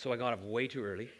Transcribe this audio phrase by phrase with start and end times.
[0.00, 1.10] So I got up way too early,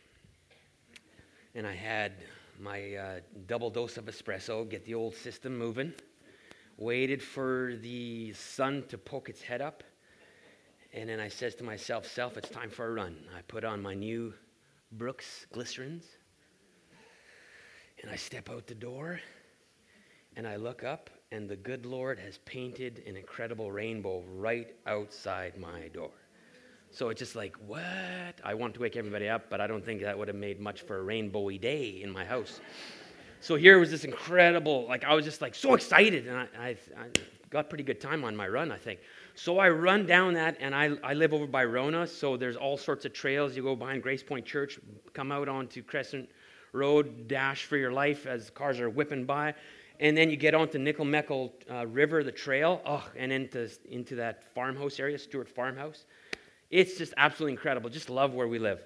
[1.55, 2.13] and I had
[2.59, 5.93] my uh, double dose of espresso, get the old system moving,
[6.79, 9.85] waited for the sun to poke its head up,
[10.95, 13.19] and then I says to myself, Self, it's time for a run.
[13.37, 14.33] I put on my new
[14.93, 16.05] Brooks glycerins,
[18.01, 19.21] and I step out the door,
[20.37, 25.59] and I look up, and the good Lord has painted an incredible rainbow right outside
[25.59, 26.13] my door.
[26.93, 27.83] So it's just like, what?
[28.45, 30.83] I want to wake everybody up, but I don't think that would have made much
[30.83, 32.61] for a rainbowy day in my house.
[33.41, 36.69] So here was this incredible, like I was just like so excited, and I, I,
[36.69, 37.07] I
[37.49, 39.01] got pretty good time on my run, I think.
[39.35, 42.77] So I run down that, and I, I live over by Rona, so there's all
[42.77, 43.57] sorts of trails.
[43.57, 44.79] You go behind Grace Point Church,
[45.15, 46.29] come out onto Crescent
[46.73, 49.55] Road, dash for your life as cars are whipping by,
[50.01, 54.45] and then you get onto Nicomekl uh, River, the trail, oh, and into, into that
[54.55, 56.05] farmhouse area, Stewart Farmhouse.
[56.71, 57.91] It's just absolutely incredible.
[57.91, 58.81] Just love where we live.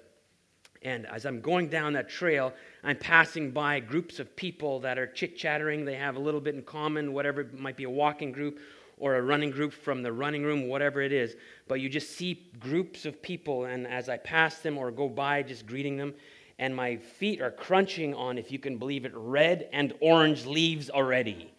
[0.81, 5.07] And as I'm going down that trail, I'm passing by groups of people that are
[5.07, 5.85] chit chattering.
[5.85, 8.59] They have a little bit in common, whatever it might be a walking group
[8.97, 11.35] or a running group from the running room, whatever it is.
[11.67, 15.43] But you just see groups of people, and as I pass them or go by,
[15.43, 16.13] just greeting them,
[16.59, 20.89] and my feet are crunching on, if you can believe it, red and orange leaves
[20.89, 21.51] already.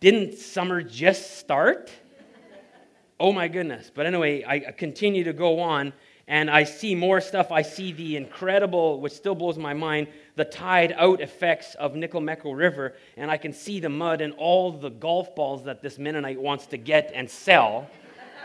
[0.00, 1.90] Didn't summer just start?
[3.20, 3.92] Oh my goodness.
[3.94, 5.92] But anyway, I continue to go on
[6.26, 7.52] and I see more stuff.
[7.52, 12.56] I see the incredible, which still blows my mind, the tide out effects of Nicomekl
[12.56, 12.94] River.
[13.18, 16.64] And I can see the mud and all the golf balls that this Mennonite wants
[16.68, 17.90] to get and sell,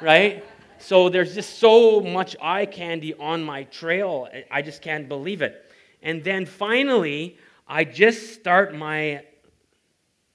[0.01, 0.43] right?
[0.77, 4.27] So there's just so much eye candy on my trail.
[4.51, 5.71] I just can't believe it.
[6.01, 9.23] And then finally, I just start my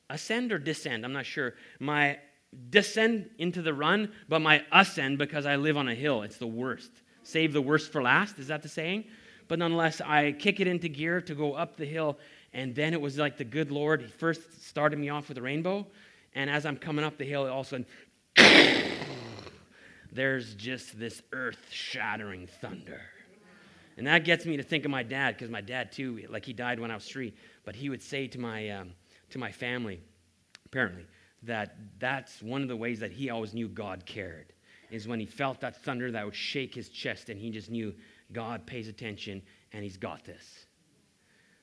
[0.08, 2.18] ascend or descend, I'm not sure, my
[2.70, 6.22] descend into the run, but my ascend because I live on a hill.
[6.22, 6.90] It's the worst.
[7.22, 8.38] Save the worst for last.
[8.38, 9.04] Is that the saying?
[9.48, 12.18] But nonetheless, I kick it into gear to go up the hill.
[12.52, 14.02] And then it was like the good Lord.
[14.02, 15.86] He first started me off with a rainbow.
[16.34, 17.86] And as I'm coming up the hill, all of a sudden,
[20.12, 23.00] there's just this earth shattering thunder.
[23.96, 26.52] And that gets me to think of my dad, because my dad, too, like he
[26.52, 27.34] died when I was three,
[27.64, 28.92] but he would say to my, um,
[29.30, 30.00] to my family,
[30.64, 31.04] apparently,
[31.42, 34.52] that that's one of the ways that he always knew God cared,
[34.90, 37.94] is when he felt that thunder that would shake his chest and he just knew
[38.32, 39.42] God pays attention
[39.72, 40.66] and he's got this.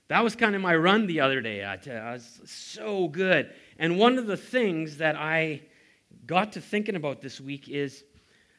[0.08, 1.64] That was kind of my run the other day.
[1.64, 3.54] I, I was so good.
[3.78, 5.64] And one of the things that I
[6.26, 8.04] got to thinking about this week is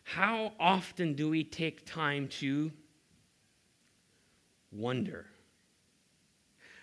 [0.05, 2.71] how often do we take time to
[4.71, 5.27] wonder?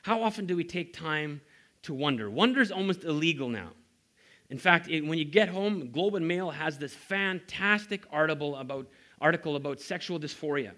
[0.02, 1.42] How often do we take time
[1.84, 2.30] to wonder?
[2.30, 3.70] Wonder is almost illegal now.
[4.50, 8.88] In fact, it, when you get home, Globe and Mail has this fantastic article about,
[9.20, 10.72] article about sexual dysphoria.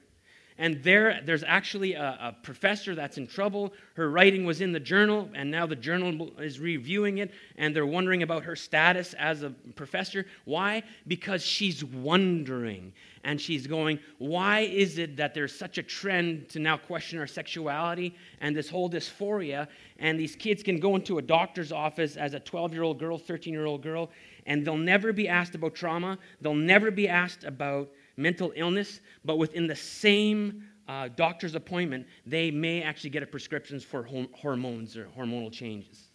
[0.60, 3.74] And there, there's actually a, a, professor that's in trouble.
[3.94, 7.86] Her writing was in the journal, and now the journal is reviewing it, and they're
[7.86, 10.26] wondering about her status as a professor.
[10.46, 10.82] Why?
[11.08, 12.92] Because she's wondering,
[13.24, 17.28] and she's going, Why is it that there's such a trend to now question our
[17.28, 19.68] sexuality and this whole dysphoria?
[20.00, 23.20] And these kids can go into a doctor's office as a 12 year old girl,
[23.20, 24.10] 13 year old girl,
[24.48, 29.38] and they'll never be asked about trauma, they'll never be asked about mental illness, but
[29.38, 35.08] within the same uh, doctor's appointment, they may actually get a prescriptions for hormones or
[35.18, 36.10] hormonal changes.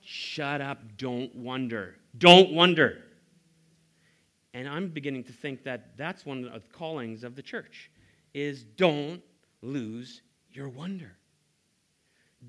[0.00, 1.96] Shut up, don't wonder.
[2.16, 3.04] Don't wonder.
[4.54, 7.90] And I'm beginning to think that that's one of the callings of the church
[8.34, 9.22] is don't
[9.62, 11.16] lose your wonder.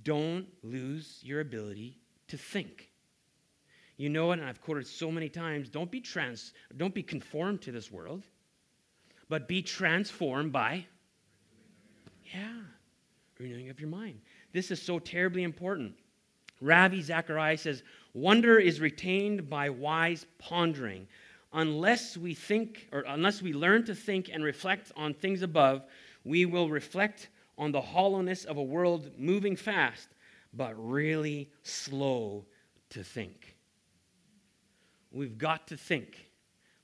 [0.03, 1.97] Don't lose your ability
[2.27, 2.88] to think.
[3.99, 7.61] You know it, and I've quoted so many times don't be, trans, don't be conformed
[7.63, 8.23] to this world,
[9.27, 10.85] but be transformed by,
[12.33, 12.61] yeah,
[13.37, 14.21] renewing of your mind.
[14.53, 15.95] This is so terribly important.
[16.61, 17.83] Ravi Zacharias says,
[18.13, 21.05] Wonder is retained by wise pondering.
[21.51, 25.83] Unless we think, or unless we learn to think and reflect on things above,
[26.23, 30.07] we will reflect on the hollowness of a world moving fast,
[30.53, 32.45] but really slow
[32.91, 33.57] to think.
[35.11, 36.29] We've got to think.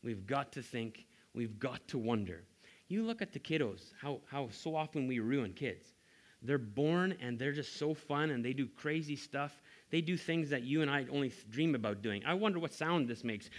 [0.03, 1.05] We've got to think.
[1.33, 2.43] We've got to wonder.
[2.87, 5.87] You look at the kiddos, how, how so often we ruin kids.
[6.41, 9.61] They're born and they're just so fun and they do crazy stuff.
[9.89, 12.23] They do things that you and I only dream about doing.
[12.25, 13.49] I wonder what sound this makes.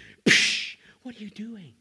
[1.03, 1.75] What are you doing?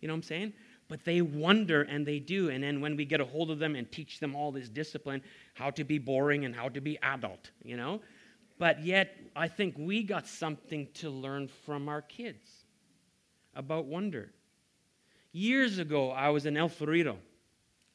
[0.00, 0.52] You know what I'm saying?
[0.88, 2.50] But they wonder and they do.
[2.50, 5.22] And then when we get a hold of them and teach them all this discipline,
[5.54, 8.00] how to be boring and how to be adult, you know,
[8.58, 12.48] but yet, I think we got something to learn from our kids
[13.54, 14.32] about wonder.
[15.32, 17.16] Years ago, I was in El Florido,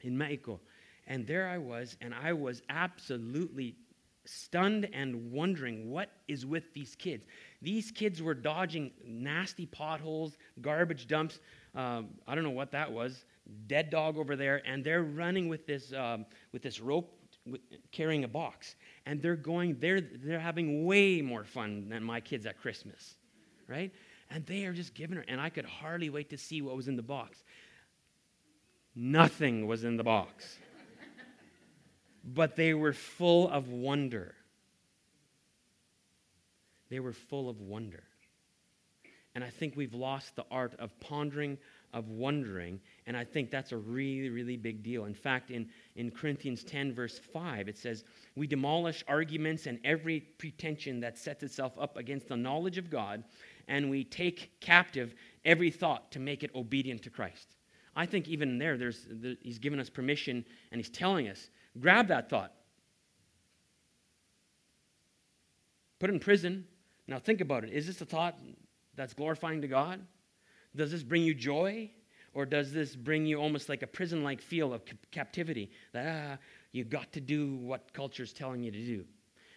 [0.01, 0.59] in Mexico.
[1.07, 3.75] And there I was, and I was absolutely
[4.25, 7.25] stunned and wondering what is with these kids.
[7.61, 11.39] These kids were dodging nasty potholes, garbage dumps.
[11.75, 13.25] Um, I don't know what that was.
[13.67, 17.11] Dead dog over there, and they're running with this um, with this rope,
[17.91, 19.77] carrying a box, and they're going.
[19.79, 23.15] They're they're having way more fun than my kids at Christmas,
[23.67, 23.91] right?
[24.29, 25.25] And they are just giving her.
[25.27, 27.43] And I could hardly wait to see what was in the box.
[28.95, 30.57] Nothing was in the box
[32.23, 34.35] but they were full of wonder.
[36.89, 38.03] They were full of wonder.
[39.35, 41.57] And I think we've lost the art of pondering,
[41.91, 45.05] of wondering, and I think that's a really, really big deal.
[45.05, 48.03] In fact, in, in Corinthians 10, verse 5, it says,
[48.35, 53.23] We demolish arguments and every pretension that sets itself up against the knowledge of God,
[53.67, 57.55] and we take captive every thought to make it obedient to Christ.
[57.95, 62.07] I think even there, there's, there, he's given us permission and he's telling us Grab
[62.07, 62.53] that thought.
[65.99, 66.65] Put it in prison.
[67.07, 67.71] Now think about it.
[67.71, 68.37] Is this a thought
[68.95, 70.01] that's glorifying to God?
[70.75, 71.91] Does this bring you joy?
[72.33, 74.81] Or does this bring you almost like a prison like feel of
[75.11, 75.69] captivity?
[75.91, 76.37] That ah,
[76.71, 79.05] you got to do what culture is telling you to do.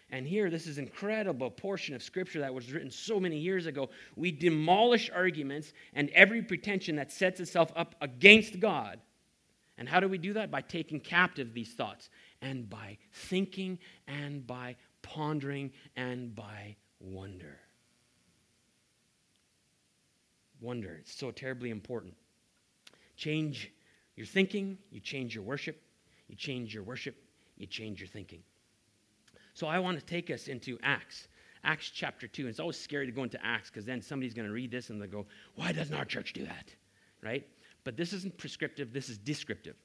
[0.09, 3.89] And here, this is incredible portion of scripture that was written so many years ago.
[4.15, 9.01] We demolish arguments and every pretension that sets itself up against God
[9.77, 10.49] and how do we do that?
[10.49, 12.09] By taking captive these thoughts
[12.41, 13.77] and by thinking
[14.07, 17.59] and by pondering and by wonder.
[20.59, 22.15] Wonder, it's so terribly important.
[23.17, 23.71] Change
[24.15, 25.81] your thinking, you change your worship.
[26.27, 27.15] You change your worship,
[27.57, 28.43] you change your thinking.
[29.53, 31.27] So I want to take us into Acts.
[31.63, 32.43] Acts chapter 2.
[32.43, 34.89] And it's always scary to go into Acts because then somebody's going to read this
[34.89, 35.25] and they'll go,
[35.55, 36.73] Why doesn't our church do that?
[37.23, 37.47] Right?
[37.83, 39.75] But this isn't prescriptive, this is descriptive.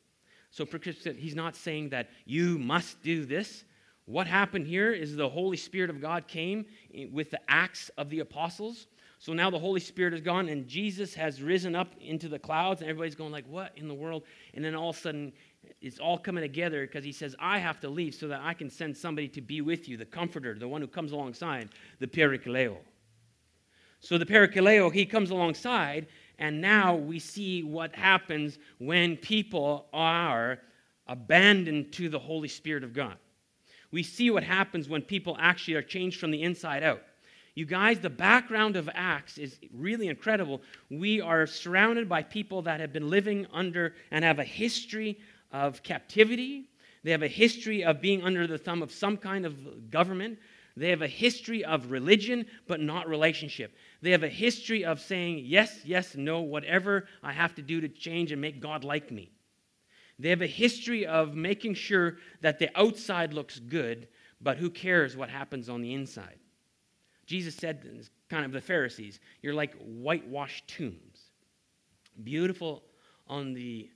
[0.50, 3.64] So prescriptive, he's not saying that you must do this.
[4.04, 6.66] What happened here is the Holy Spirit of God came
[7.10, 8.88] with the acts of the apostles.
[9.22, 12.80] So now the Holy Spirit is gone and Jesus has risen up into the clouds
[12.80, 15.32] and everybody's going like, "What in the world?" And then all of a sudden
[15.80, 18.68] it's all coming together because he says, "I have to leave so that I can
[18.68, 21.68] send somebody to be with you, the comforter, the one who comes alongside,
[22.00, 22.78] the Parakaleo."
[24.00, 30.58] So the Parakaleo, he comes alongside and now we see what happens when people are
[31.06, 33.18] abandoned to the Holy Spirit of God.
[33.92, 37.04] We see what happens when people actually are changed from the inside out.
[37.54, 40.62] You guys, the background of Acts is really incredible.
[40.90, 45.18] We are surrounded by people that have been living under and have a history
[45.50, 46.70] of captivity.
[47.04, 50.38] They have a history of being under the thumb of some kind of government.
[50.78, 53.74] They have a history of religion, but not relationship.
[54.00, 57.88] They have a history of saying yes, yes, no, whatever I have to do to
[57.88, 59.30] change and make God like me.
[60.18, 64.08] They have a history of making sure that the outside looks good,
[64.40, 66.38] but who cares what happens on the inside?
[67.26, 71.30] Jesus said, kind of the Pharisees, you're like whitewashed tombs.
[72.24, 72.82] Beautiful
[73.26, 73.88] on the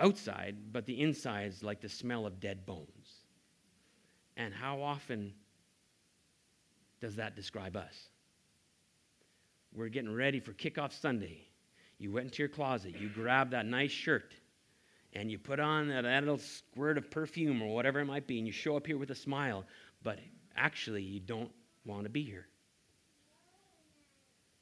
[0.00, 3.24] outside, but the inside is like the smell of dead bones.
[4.36, 5.32] And how often
[7.00, 8.08] does that describe us?
[9.72, 11.46] We're getting ready for kickoff Sunday.
[11.98, 14.34] You went into your closet, you grabbed that nice shirt,
[15.12, 18.46] and you put on that little squirt of perfume or whatever it might be, and
[18.46, 19.64] you show up here with a smile,
[20.02, 20.18] but
[20.56, 21.50] actually you don't
[21.84, 22.46] want to be here.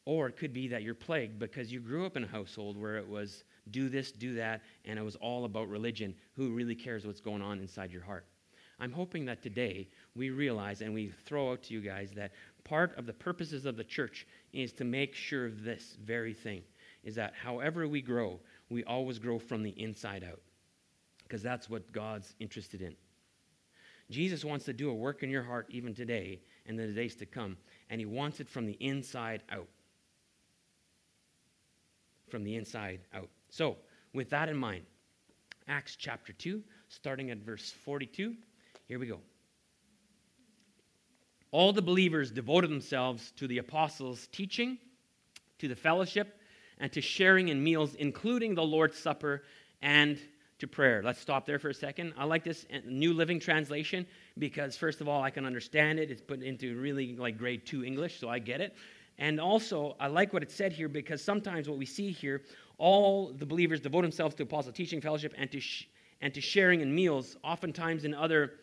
[0.05, 2.97] Or it could be that you're plagued because you grew up in a household where
[2.97, 6.15] it was do this, do that, and it was all about religion.
[6.35, 8.27] Who really cares what's going on inside your heart?
[8.81, 12.33] I'm hoping that today we realize and we throw out to you guys that
[12.65, 16.63] part of the purposes of the church is to make sure of this very thing
[17.05, 20.41] is that however we grow, we always grow from the inside out
[21.23, 22.97] because that's what God's interested in.
[24.11, 27.27] Jesus wants to do a work in your heart even today and the days to
[27.27, 27.57] come,
[27.91, 29.69] and he wants it from the inside out.
[32.29, 33.29] From the inside out.
[33.51, 33.77] So,
[34.15, 34.85] with that in mind,
[35.69, 38.35] Acts chapter 2, starting at verse 42.
[38.89, 39.21] Here we go.
[41.51, 44.79] All the believers devoted themselves to the apostles' teaching,
[45.59, 46.39] to the fellowship,
[46.79, 49.45] and to sharing in meals, including the Lord's Supper
[49.83, 50.19] and
[50.59, 51.03] to prayer.
[51.05, 52.15] Let's stop there for a second.
[52.17, 54.07] I like this uh, New Living Translation
[54.39, 56.11] because, first of all, I can understand it.
[56.11, 58.75] It's put into really like grade two English, so I get it.
[59.19, 62.43] And also, I like what it said here because sometimes what we see here,
[62.79, 65.89] all the believers devote themselves to apostle teaching, fellowship, and to, sh-
[66.21, 67.37] and to sharing in meals.
[67.45, 68.55] Oftentimes, in other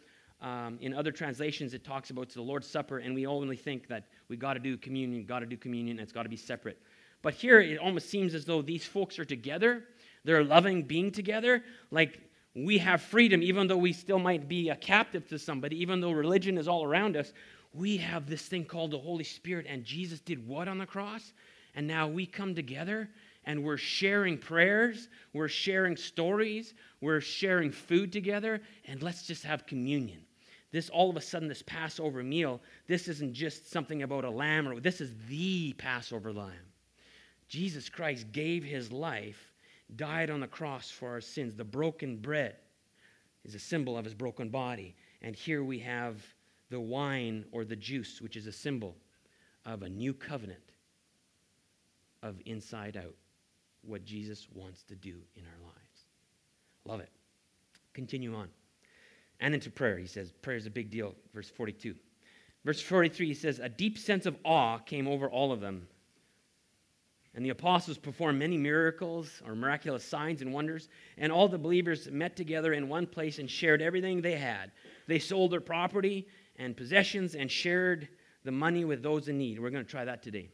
[0.41, 4.05] um, in other translations, it talks about the Lord's Supper, and we only think that
[4.29, 6.77] we got to do communion, got to do communion, and it's got to be separate.
[7.21, 9.83] But here, it almost seems as though these folks are together.
[10.23, 11.63] They're loving being together.
[11.91, 12.21] Like
[12.65, 16.11] we have freedom, even though we still might be a captive to somebody, even though
[16.11, 17.33] religion is all around us.
[17.73, 21.33] We have this thing called the Holy Spirit, and Jesus did what on the cross?
[21.75, 23.09] And now we come together
[23.45, 29.65] and we're sharing prayers, we're sharing stories, we're sharing food together, and let's just have
[29.65, 30.21] communion.
[30.71, 34.67] This all of a sudden, this Passover meal, this isn't just something about a lamb,
[34.67, 36.51] or this is the Passover lamb.
[37.47, 39.48] Jesus Christ gave his life,
[39.95, 41.55] died on the cross for our sins.
[41.55, 42.55] The broken bread
[43.43, 44.95] is a symbol of his broken body.
[45.21, 46.21] And here we have
[46.69, 48.95] the wine or the juice, which is a symbol
[49.65, 50.59] of a new covenant
[52.21, 53.15] of inside out,
[53.81, 56.05] what Jesus wants to do in our lives.
[56.85, 57.09] Love it.
[57.93, 58.49] Continue on.
[59.39, 61.15] And into prayer, he says, prayer is a big deal.
[61.33, 61.95] Verse 42.
[62.65, 65.87] Verse 43, he says, A deep sense of awe came over all of them
[67.35, 70.89] and the apostles performed many miracles or miraculous signs and wonders.
[71.17, 74.71] And all the believers met together in one place and shared everything they had.
[75.07, 78.09] They sold their property and possessions and shared
[78.43, 79.59] the money with those in need.
[79.59, 80.49] We're going to try that today.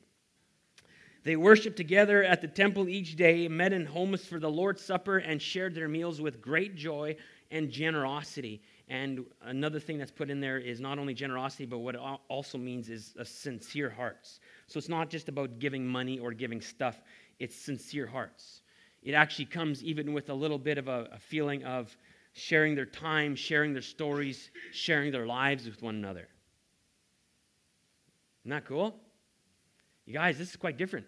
[1.23, 5.17] They worshiped together at the temple each day, met in homes for the Lord's Supper,
[5.17, 7.15] and shared their meals with great joy
[7.49, 8.61] and generosity.
[8.87, 12.57] And another thing that's put in there is not only generosity, but what it also
[12.57, 14.39] means is a sincere hearts.
[14.67, 17.01] So it's not just about giving money or giving stuff,
[17.39, 18.61] it's sincere hearts.
[19.01, 21.95] It actually comes even with a little bit of a, a feeling of
[22.33, 26.27] sharing their time, sharing their stories, sharing their lives with one another.
[28.43, 28.95] Isn't that cool?
[30.05, 31.07] You guys, this is quite different.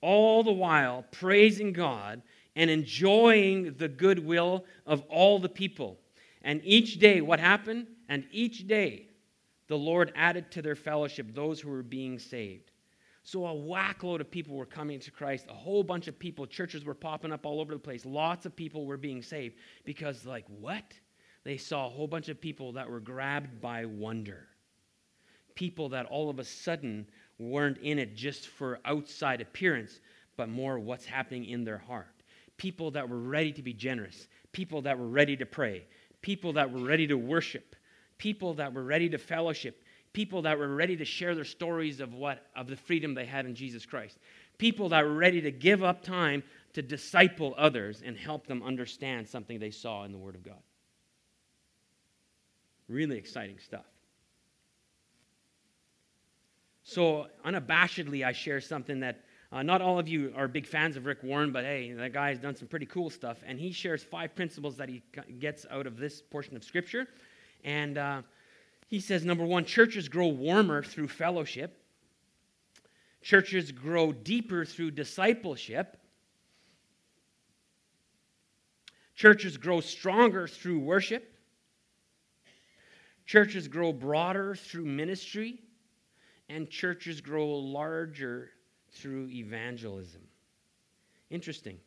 [0.00, 2.22] All the while praising God
[2.56, 5.98] and enjoying the goodwill of all the people.
[6.42, 7.86] And each day, what happened?
[8.08, 9.08] And each day,
[9.68, 12.70] the Lord added to their fellowship those who were being saved.
[13.24, 15.46] So a whackload of people were coming to Christ.
[15.48, 18.04] A whole bunch of people, churches were popping up all over the place.
[18.04, 20.84] Lots of people were being saved because, like, what?
[21.44, 24.48] They saw a whole bunch of people that were grabbed by wonder.
[25.54, 27.06] People that all of a sudden
[27.38, 30.00] weren't in it just for outside appearance,
[30.36, 32.21] but more what's happening in their heart.
[32.62, 34.28] People that were ready to be generous.
[34.52, 35.84] People that were ready to pray.
[36.22, 37.74] People that were ready to worship
[38.22, 42.14] people that were ready to fellowship, people that were ready to share their stories of
[42.14, 44.16] what of the freedom they had in Jesus Christ.
[44.58, 49.28] People that were ready to give up time to disciple others and help them understand
[49.28, 50.62] something they saw in the word of God.
[52.86, 53.86] Really exciting stuff.
[56.84, 61.04] So, unabashedly, I share something that uh, not all of you are big fans of
[61.04, 63.38] Rick Warren, but hey, that guy has done some pretty cool stuff.
[63.46, 65.02] And he shares five principles that he
[65.38, 67.06] gets out of this portion of Scripture.
[67.62, 68.22] And uh,
[68.88, 71.78] he says, number one, churches grow warmer through fellowship,
[73.20, 75.98] churches grow deeper through discipleship,
[79.14, 81.30] churches grow stronger through worship,
[83.26, 85.58] churches grow broader through ministry,
[86.48, 88.50] and churches grow larger
[88.92, 90.22] through evangelism.
[91.30, 91.78] Interesting.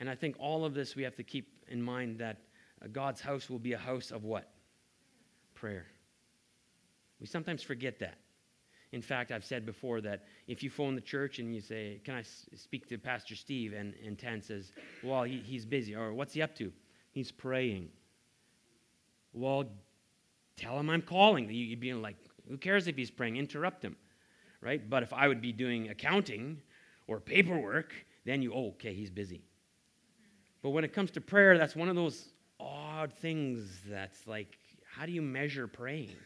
[0.00, 2.38] And I think all of this we have to keep in mind that
[2.82, 4.50] uh, God's house will be a house of what?
[5.54, 5.86] prayer.
[7.20, 8.18] We sometimes forget that.
[8.92, 12.14] In fact, I've said before that if you phone the church and you say, Can
[12.14, 12.22] I
[12.54, 13.72] speak to Pastor Steve?
[13.72, 14.72] And, and Tan says,
[15.02, 15.94] Well, he, he's busy.
[15.96, 16.70] Or what's he up to?
[17.12, 17.88] He's praying.
[19.32, 19.64] Well,
[20.56, 21.50] tell him I'm calling.
[21.50, 22.16] You'd be like,
[22.48, 23.36] Who cares if he's praying?
[23.36, 23.96] Interrupt him.
[24.64, 24.88] Right?
[24.88, 26.62] But if I would be doing accounting
[27.06, 27.92] or paperwork,
[28.24, 29.42] then you, oh, okay, he's busy.
[30.62, 34.58] But when it comes to prayer, that's one of those odd things that's like
[34.94, 36.16] how do you measure praying?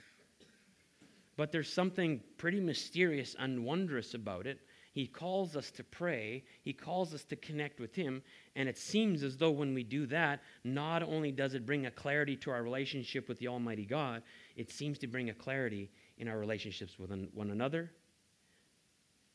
[1.36, 4.60] But there's something pretty mysterious and wondrous about it.
[4.92, 8.22] He calls us to pray, He calls us to connect with Him,
[8.56, 11.90] and it seems as though when we do that, not only does it bring a
[11.90, 14.22] clarity to our relationship with the Almighty God,
[14.56, 17.90] it seems to bring a clarity in our relationships with one another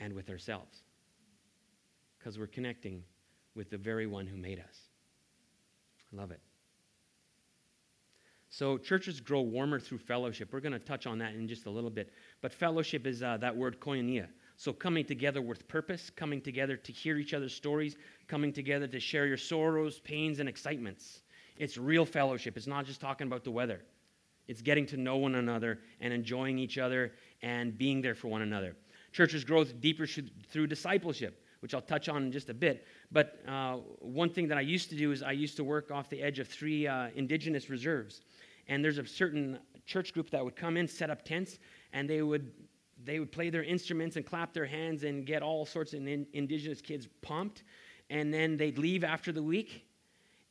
[0.03, 0.83] and with ourselves.
[2.19, 3.03] Because we're connecting
[3.55, 4.77] with the very one who made us.
[6.11, 6.41] I love it.
[8.49, 10.49] So churches grow warmer through fellowship.
[10.51, 12.11] We're going to touch on that in just a little bit.
[12.41, 14.27] But fellowship is uh, that word koinonia.
[14.57, 17.95] So coming together with purpose, coming together to hear each other's stories,
[18.27, 21.21] coming together to share your sorrows, pains, and excitements.
[21.57, 22.57] It's real fellowship.
[22.57, 23.81] It's not just talking about the weather.
[24.47, 28.41] It's getting to know one another and enjoying each other and being there for one
[28.41, 28.75] another.
[29.13, 32.85] Churches grow deeper through discipleship, which I'll touch on in just a bit.
[33.11, 36.09] But uh, one thing that I used to do is I used to work off
[36.09, 38.23] the edge of three uh, indigenous reserves
[38.67, 41.59] and there's a certain church group that would come in, set up tents,
[41.91, 42.51] and they would
[43.05, 46.25] they would play their instruments and clap their hands and get all sorts of in,
[46.31, 47.63] indigenous kids pumped.
[48.09, 49.85] and then they'd leave after the week.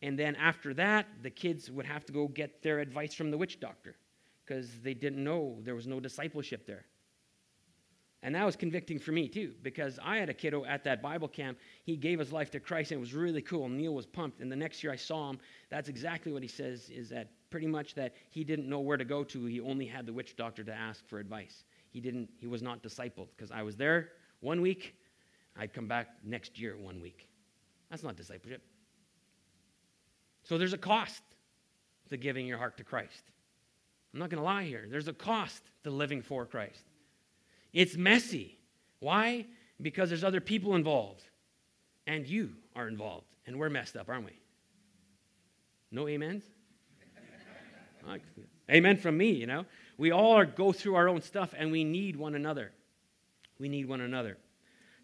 [0.03, 3.39] And then after that, the kids would have to go get their advice from the
[3.39, 3.97] witch doctor
[4.45, 6.85] because they didn't know there was no discipleship there.
[8.25, 11.27] And that was convicting for me too, because I had a kiddo at that Bible
[11.27, 11.59] camp.
[11.83, 13.69] He gave his life to Christ, and it was really cool.
[13.69, 14.41] Neil was pumped.
[14.41, 17.67] And the next year I saw him, that's exactly what he says is that pretty
[17.67, 19.45] much that he didn't know where to go to.
[19.47, 21.65] He only had the witch doctor to ask for advice.
[21.91, 24.11] He didn't, he was not discipled because I was there
[24.41, 24.97] one week,
[25.57, 27.29] I'd come back next year one week.
[27.91, 28.63] That's not discipleship.
[30.43, 31.23] So there's a cost
[32.11, 33.23] to giving your heart to Christ.
[34.13, 34.87] I'm not going to lie here.
[34.91, 36.83] There's a cost to living for Christ.
[37.73, 38.59] It's messy.
[39.01, 39.47] Why?
[39.81, 41.25] Because there's other people involved.
[42.07, 43.27] And you are involved.
[43.47, 44.39] And we're messed up, aren't we?
[45.91, 46.45] No amens?
[48.71, 49.67] Amen from me, you know.
[49.99, 52.73] We all are, go through our own stuff and we need one another.
[53.59, 54.39] We need one another.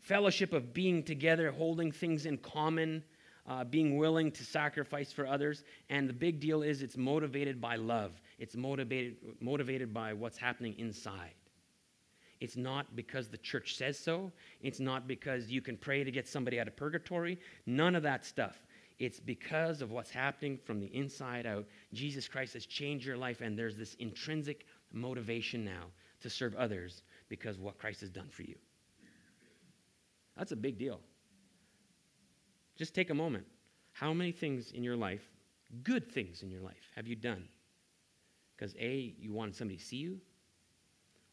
[0.01, 3.05] Fellowship of being together, holding things in common,
[3.47, 5.65] uh, being willing to sacrifice for others.
[5.91, 10.75] And the big deal is it's motivated by love, it's motivated, motivated by what's happening
[10.79, 11.35] inside.
[12.41, 14.33] It's not because the church says so.
[14.63, 17.39] It's not because you can pray to get somebody out of purgatory.
[17.67, 18.65] None of that stuff.
[18.99, 21.67] It's because of what's happening from the inside out.
[21.93, 25.85] Jesus Christ has changed your life, and there's this intrinsic motivation now
[26.21, 28.57] to serve others because what Christ has done for you.
[30.37, 31.01] That's a big deal.
[32.77, 33.45] Just take a moment.
[33.93, 35.29] How many things in your life,
[35.83, 37.45] good things in your life, have you done?
[38.57, 40.21] Because A, you wanted somebody to see you,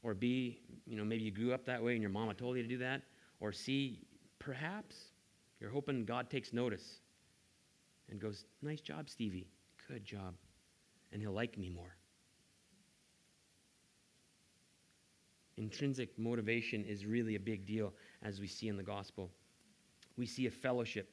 [0.06, 2.62] or B, you know, maybe you grew up that way and your mama told you
[2.62, 3.02] to do that.
[3.40, 4.02] Or C,
[4.38, 4.96] perhaps
[5.60, 7.00] you're hoping God takes notice
[8.12, 9.48] and goes, Nice job, Stevie.
[9.88, 10.36] Good job.
[11.12, 11.96] And he'll like me more.
[15.58, 19.32] Intrinsic motivation is really a big deal as we see in the gospel.
[20.18, 21.10] We see a fellowship,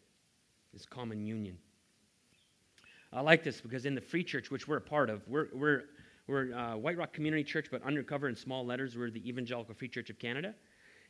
[0.74, 1.56] this common union.
[3.10, 5.84] I like this because in the free church, which we're a part of, we're, we're
[6.26, 9.88] we're uh, White Rock Community Church, but undercover in small letters, we're the Evangelical Free
[9.88, 10.54] Church of Canada.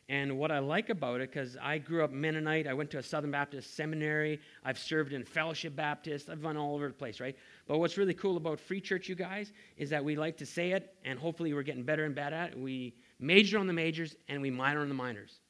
[0.09, 3.03] And what I like about it, because I grew up Mennonite, I went to a
[3.03, 7.37] Southern Baptist seminary, I've served in Fellowship Baptist, I've run all over the place, right?
[7.69, 10.73] But what's really cool about Free Church, you guys, is that we like to say
[10.73, 12.59] it, and hopefully we're getting better and better at it.
[12.59, 15.41] We major on the majors and we minor on the minors.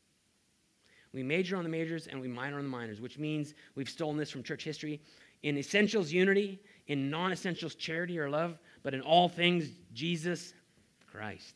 [1.14, 4.16] We major on the majors and we minor on the minors, which means we've stolen
[4.16, 5.00] this from church history.
[5.42, 6.60] In essentials, unity.
[6.88, 10.54] In non essentials, charity or love but in all things, Jesus
[11.06, 11.54] Christ.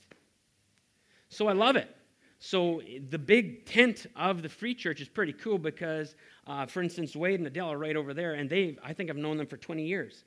[1.29, 1.95] So I love it.
[2.39, 6.15] So the big tent of the free church is pretty cool because,
[6.47, 9.17] uh, for instance, Wade and Adele are right over there, and they, I think I've
[9.17, 10.25] known them for 20 years.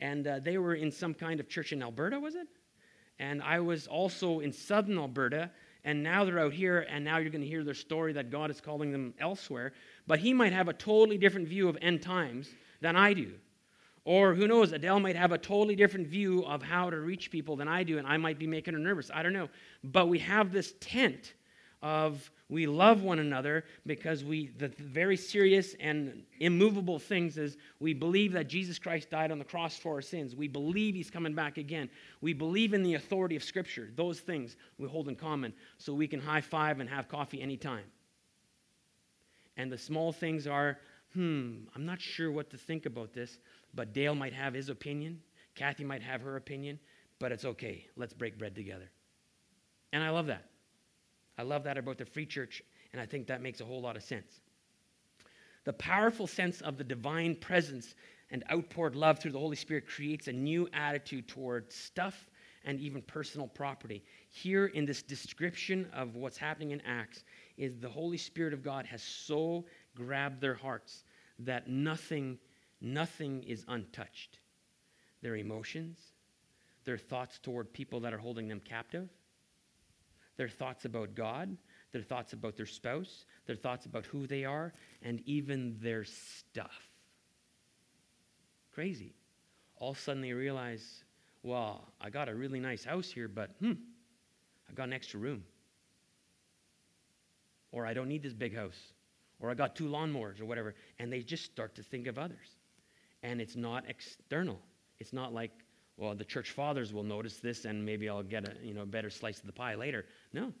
[0.00, 2.48] And uh, they were in some kind of church in Alberta, was it?
[3.18, 5.50] And I was also in southern Alberta,
[5.84, 8.50] and now they're out here, and now you're going to hear their story that God
[8.50, 9.72] is calling them elsewhere.
[10.06, 12.48] But he might have a totally different view of end times
[12.80, 13.32] than I do.
[14.04, 17.56] Or who knows, Adele might have a totally different view of how to reach people
[17.56, 19.10] than I do, and I might be making her nervous.
[19.12, 19.48] I don't know.
[19.84, 21.34] But we have this tent
[21.82, 27.94] of we love one another because we the, very serious and immovable things is we
[27.94, 30.34] believe that Jesus Christ died on the cross for our sins.
[30.36, 31.88] We believe he's coming back again.
[32.20, 33.88] We believe in the authority of Scripture.
[33.94, 37.84] Those things we hold in common so we can high five and have coffee anytime.
[39.56, 40.78] And the small things are,
[41.14, 43.38] hmm, I'm not sure what to think about this.
[43.74, 45.20] But Dale might have his opinion,
[45.54, 46.78] Kathy might have her opinion,
[47.18, 47.86] but it's okay.
[47.96, 48.90] Let's break bread together.
[49.92, 50.46] And I love that.
[51.38, 53.96] I love that about the free church, and I think that makes a whole lot
[53.96, 54.40] of sense.
[55.64, 57.94] The powerful sense of the divine presence
[58.30, 62.28] and outpoured love through the Holy Spirit creates a new attitude toward stuff
[62.64, 64.02] and even personal property.
[64.30, 67.24] Here in this description of what's happening in Acts
[67.56, 71.04] is the Holy Spirit of God has so grabbed their hearts
[71.40, 72.38] that nothing
[72.80, 74.38] Nothing is untouched.
[75.22, 75.98] Their emotions,
[76.84, 79.08] their thoughts toward people that are holding them captive,
[80.36, 81.56] their thoughts about God,
[81.92, 86.88] their thoughts about their spouse, their thoughts about who they are, and even their stuff.
[88.72, 89.14] Crazy.
[89.76, 91.04] All of a sudden they realize,
[91.42, 93.72] well, I got a really nice house here, but hmm,
[94.70, 95.44] I got an extra room.
[97.72, 98.78] Or I don't need this big house.
[99.40, 100.74] Or I got two lawnmowers or whatever.
[100.98, 102.56] And they just start to think of others
[103.22, 104.58] and it's not external.
[104.98, 105.52] It's not like,
[105.96, 109.10] well, the church fathers will notice this and maybe I'll get a you know, better
[109.10, 110.06] slice of the pie later.
[110.32, 110.52] No.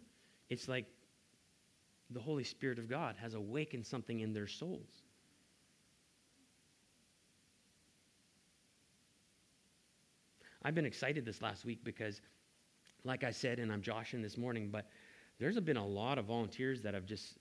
[0.48, 0.86] It's like
[2.10, 5.02] the Holy Spirit of God has awakened something in their souls.
[10.62, 12.20] I've been excited this last week because,
[13.04, 14.86] like I said, and I'm joshing this morning, but
[15.38, 17.38] there's been a lot of volunteers that have just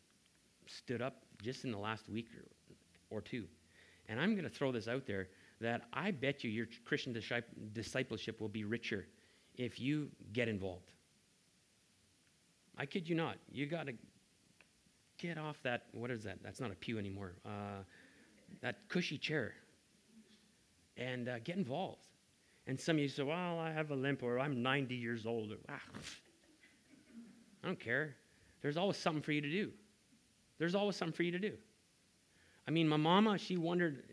[0.68, 2.28] stood up just in the last week
[3.10, 3.46] or two.
[4.10, 5.30] And I'm going to throw this out there
[5.62, 7.16] that I bet you your Christian
[7.74, 9.06] discipleship will be richer
[9.56, 10.92] if you get involved.
[12.78, 13.38] I kid you not.
[13.52, 13.94] You got to
[15.20, 16.40] get off that, what is that?
[16.44, 17.34] That's not a pew anymore.
[17.46, 17.84] Uh,
[18.62, 19.54] that cushy chair.
[20.98, 22.08] And uh, get involved.
[22.68, 25.52] And some of you say, well, I have a limp or I'm 90 years old.
[25.52, 25.80] Or, ah,
[27.64, 28.16] I don't care.
[28.62, 29.72] There's always something for you to do.
[30.58, 31.54] There's always something for you to do.
[32.70, 34.04] I mean, my mama, she wondered,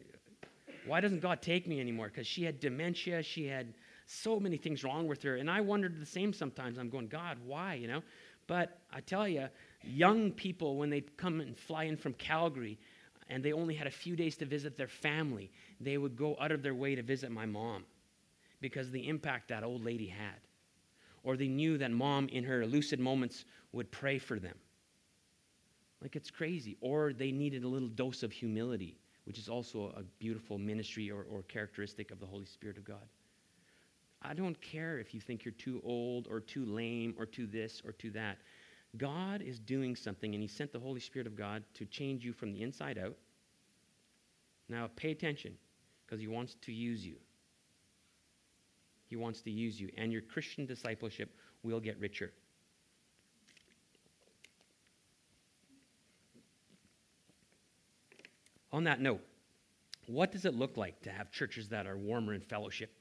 [0.87, 2.07] why doesn't God take me anymore?
[2.07, 3.75] Because she had dementia, she had
[4.07, 5.37] so many things wrong with her.
[5.37, 6.79] And I wondered the same sometimes.
[6.79, 7.75] I'm going, God, why?
[7.75, 8.03] You know?
[8.47, 9.49] But I tell you,
[9.83, 12.79] young people, when they come and fly in from Calgary
[13.29, 16.51] and they only had a few days to visit their family, they would go out
[16.51, 17.85] of their way to visit my mom
[18.63, 20.41] because the impact that old lady had.
[21.25, 24.57] Or they knew that mom, in her lucid moments, would pray for them.
[26.03, 26.77] Like it's crazy.
[26.81, 31.27] Or they needed a little dose of humility, which is also a beautiful ministry or,
[31.31, 33.09] or characteristic of the Holy Spirit of God.
[34.23, 37.83] I don't care if you think you're too old or too lame or too this
[37.85, 38.39] or too that.
[38.97, 42.33] God is doing something, and He sent the Holy Spirit of God to change you
[42.33, 43.17] from the inside out.
[44.69, 45.53] Now, pay attention
[46.05, 47.17] because He wants to use you.
[49.07, 51.31] He wants to use you, and your Christian discipleship
[51.63, 52.33] will get richer.
[58.73, 59.21] On that note,
[60.07, 62.93] what does it look like to have churches that are warmer in fellowship,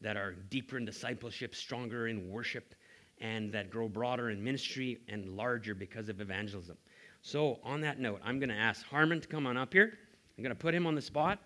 [0.00, 2.74] that are deeper in discipleship, stronger in worship,
[3.20, 6.76] and that grow broader in ministry and larger because of evangelism?
[7.22, 9.98] So, on that note, I'm going to ask Harmon to come on up here.
[10.36, 11.38] I'm going to put him on the spot.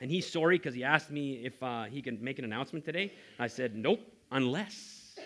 [0.00, 3.12] And he's sorry because he asked me if uh, he can make an announcement today.
[3.38, 4.00] I said, nope,
[4.32, 5.16] unless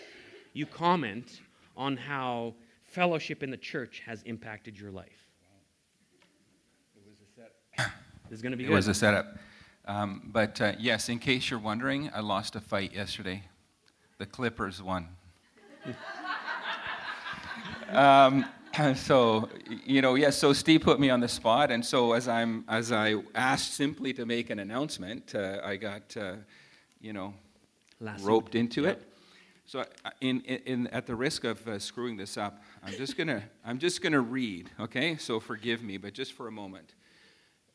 [0.53, 1.39] you comment
[1.77, 5.29] on how fellowship in the church has impacted your life.
[7.77, 7.87] This
[8.31, 8.73] is going to be it good.
[8.73, 9.37] was a setup.
[9.87, 13.43] Um, but uh, yes, in case you're wondering, I lost a fight yesterday.
[14.17, 15.07] The Clippers won.
[17.89, 18.45] um,
[18.95, 19.49] so
[19.85, 20.37] you know, yes.
[20.37, 24.13] So Steve put me on the spot, and so as I'm as I asked simply
[24.13, 26.35] to make an announcement, uh, I got uh,
[26.99, 27.33] you know
[28.21, 28.97] roped into yep.
[28.97, 29.11] it.
[29.67, 29.83] So,
[30.21, 34.01] in, in, at the risk of uh, screwing this up, I'm just gonna I'm just
[34.01, 34.69] gonna read.
[34.79, 36.93] Okay, so forgive me, but just for a moment.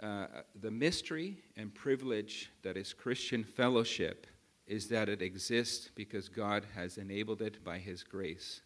[0.03, 0.27] Uh,
[0.63, 4.27] the mystery and privilege that is Christian fellowship
[4.67, 8.63] is that it exists because God has enabled it by His grace.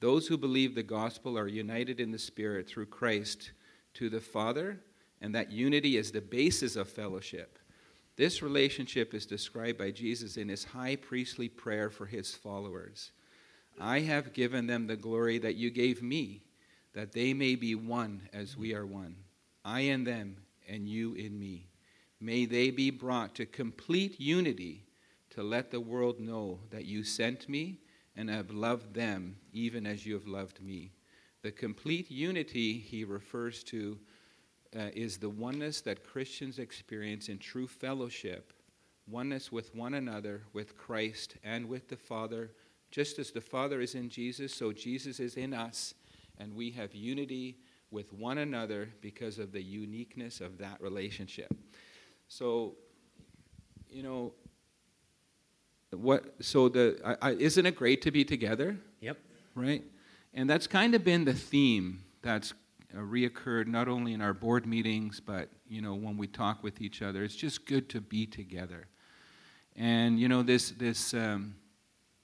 [0.00, 3.52] Those who believe the gospel are united in the Spirit through Christ
[3.94, 4.80] to the Father,
[5.20, 7.58] and that unity is the basis of fellowship.
[8.16, 13.12] This relationship is described by Jesus in his high priestly prayer for his followers.
[13.78, 16.42] I have given them the glory that you gave me,
[16.94, 19.16] that they may be one as we are one.
[19.64, 21.68] I and them, and you in me.
[22.20, 24.84] May they be brought to complete unity
[25.30, 27.80] to let the world know that you sent me
[28.16, 30.92] and have loved them even as you have loved me.
[31.42, 33.98] The complete unity he refers to
[34.74, 38.52] uh, is the oneness that Christians experience in true fellowship,
[39.06, 42.50] oneness with one another, with Christ, and with the Father.
[42.90, 45.94] Just as the Father is in Jesus, so Jesus is in us,
[46.38, 47.58] and we have unity
[47.90, 51.54] with one another because of the uniqueness of that relationship.
[52.28, 52.74] So,
[53.88, 54.32] you know,
[55.92, 56.34] what?
[56.40, 58.76] So the I, I, isn't it great to be together?
[59.00, 59.18] Yep.
[59.54, 59.84] Right,
[60.34, 62.52] and that's kind of been the theme that's
[62.94, 66.80] uh, reoccurred not only in our board meetings, but you know when we talk with
[66.80, 67.24] each other.
[67.24, 68.86] It's just good to be together,
[69.76, 71.14] and you know this this.
[71.14, 71.54] Um,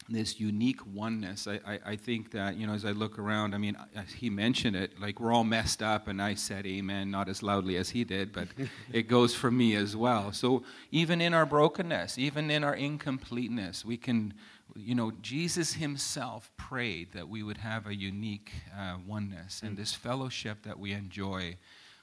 [0.08, 1.46] this unique oneness.
[1.46, 3.76] I, I, I, think that, you know, as I look around, I mean,
[4.16, 7.76] he mentioned it, like we're all messed up, and I said amen, not as loudly
[7.76, 8.48] as he did, but
[8.92, 10.32] it goes for me as well.
[10.32, 14.34] So even in our brokenness, even in our incompleteness, we can,
[14.74, 19.78] you know, Jesus himself prayed that we would have a unique uh, oneness and mm.
[19.78, 21.56] this fellowship that we enjoy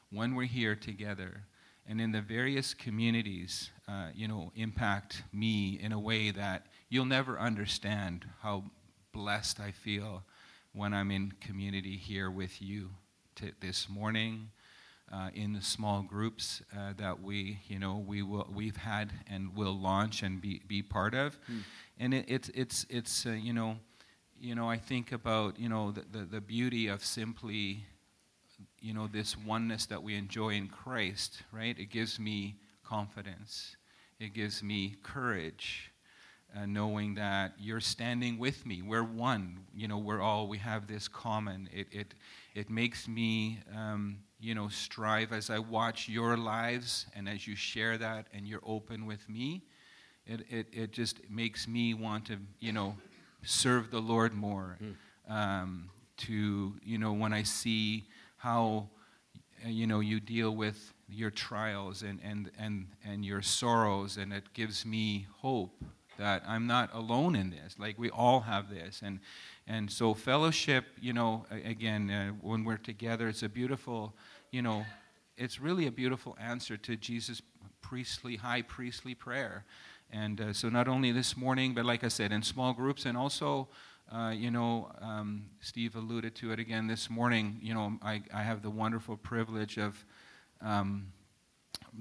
[0.09, 1.43] when we're here together
[1.89, 7.05] and in the various communities, uh, you know, impact me in a way that you'll
[7.05, 8.63] never understand how
[9.13, 10.23] blessed I feel
[10.73, 12.89] when I'm in community here with you
[13.35, 14.49] t- this morning.
[15.11, 19.55] Uh, in the small groups uh, that we, you know, we will, we've had and
[19.55, 21.61] will launch and be, be part of, hmm.
[21.97, 23.75] and it, it's it's it's uh, you know,
[24.39, 27.85] you know, I think about you know the, the, the beauty of simply,
[28.79, 31.75] you know, this oneness that we enjoy in Christ, right?
[31.79, 33.77] It gives me confidence,
[34.19, 35.88] it gives me courage,
[36.55, 38.81] uh, knowing that you're standing with me.
[38.81, 39.59] We're one.
[39.75, 41.69] You know, we're all, we have this common.
[41.73, 42.13] It, it,
[42.55, 47.55] it makes me, um, you know, strive as I watch your lives and as you
[47.55, 49.63] share that and you're open with me.
[50.25, 52.95] It, it, it just makes me want to, you know,
[53.43, 54.77] serve the Lord more.
[54.81, 54.95] Mm.
[55.31, 58.05] Um, to, you know, when I see
[58.37, 58.89] how,
[59.65, 64.53] you know, you deal with your trials and, and, and, and your sorrows, and it
[64.53, 65.83] gives me hope
[66.19, 67.75] that I'm not alone in this.
[67.79, 69.01] Like we all have this.
[69.03, 69.19] And,
[69.67, 74.13] and so, fellowship, you know, again, uh, when we're together, it's a beautiful,
[74.51, 74.85] you know,
[75.37, 77.41] it's really a beautiful answer to Jesus'
[77.81, 79.65] priestly, high priestly prayer.
[80.11, 83.17] And uh, so, not only this morning, but like I said, in small groups, and
[83.17, 83.67] also,
[84.11, 87.59] uh, you know, um, Steve alluded to it again this morning.
[87.61, 90.03] You know, I, I have the wonderful privilege of
[90.61, 91.13] um,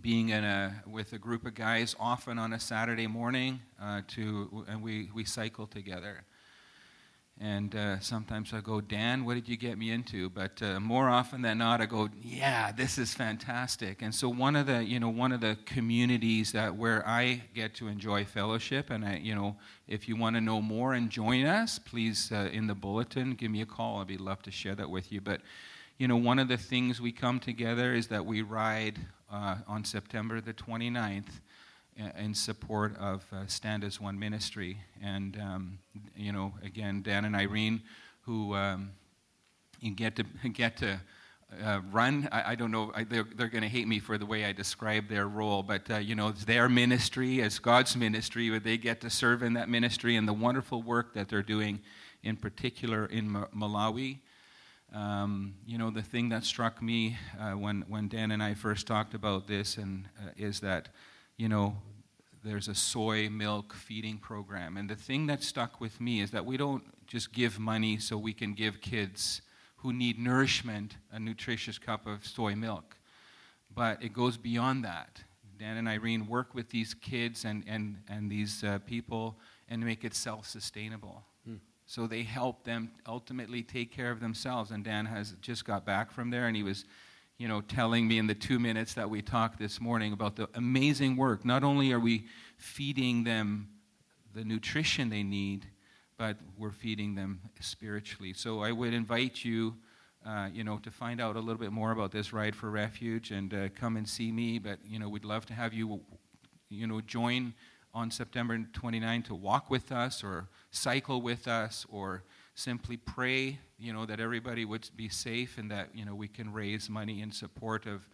[0.00, 4.64] being in a, with a group of guys often on a Saturday morning uh, to,
[4.68, 6.24] and we, we cycle together.
[7.40, 10.28] And uh, sometimes I go, Dan, what did you get me into?
[10.28, 14.02] But uh, more often than not, I go, yeah, this is fantastic.
[14.02, 17.74] And so one of the, you know, one of the communities that where I get
[17.76, 21.44] to enjoy fellowship, and I, you know, if you want to know more and join
[21.44, 24.00] us, please uh, in the bulletin, give me a call.
[24.00, 25.20] I'd be love to share that with you.
[25.20, 25.40] But
[25.96, 28.98] you know, one of the things we come together is that we ride
[29.30, 31.40] uh, on September the 29th
[32.16, 34.78] in support of uh, Stand as One Ministry.
[35.02, 35.78] And, um,
[36.16, 37.82] you know, again, Dan and Irene,
[38.22, 38.92] who um,
[39.96, 41.00] get to, get to
[41.64, 42.28] uh, run.
[42.30, 44.52] I, I, don't know, I, they're, they're going to hate me for the way I
[44.52, 48.76] describe their role, but, uh, you know, it's their ministry as God's ministry, where they
[48.76, 51.80] get to serve in that ministry and the wonderful work that they're doing,
[52.22, 54.18] in particular in Malawi.
[54.92, 58.86] Um, you know, the thing that struck me uh, when, when Dan and I first
[58.86, 60.88] talked about this and, uh, is that,
[61.36, 61.76] you know,
[62.42, 64.76] there's a soy milk feeding program.
[64.76, 68.16] And the thing that stuck with me is that we don't just give money so
[68.16, 69.42] we can give kids
[69.76, 72.96] who need nourishment a nutritious cup of soy milk.
[73.74, 75.22] But it goes beyond that.
[75.58, 79.36] Dan and Irene work with these kids and, and, and these uh, people
[79.68, 81.24] and make it self sustainable.
[81.88, 84.72] So they help them ultimately take care of themselves.
[84.72, 86.84] And Dan has just got back from there, and he was,
[87.38, 90.50] you know, telling me in the two minutes that we talked this morning about the
[90.52, 91.46] amazing work.
[91.46, 92.26] Not only are we
[92.58, 93.70] feeding them
[94.34, 95.64] the nutrition they need,
[96.18, 98.34] but we're feeding them spiritually.
[98.34, 99.74] So I would invite you,
[100.26, 103.30] uh, you know, to find out a little bit more about this Ride for Refuge
[103.30, 104.58] and uh, come and see me.
[104.58, 106.02] But you know, we'd love to have you,
[106.68, 107.54] you know, join
[107.94, 112.22] on September 29 to walk with us or cycle with us or
[112.54, 116.52] simply pray, you know, that everybody would be safe and that, you know, we can
[116.52, 118.08] raise money in support of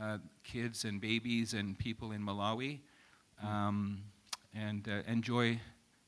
[0.00, 2.80] uh, kids and babies and people in Malawi.
[3.42, 4.04] Um,
[4.54, 5.60] and uh, enjoy,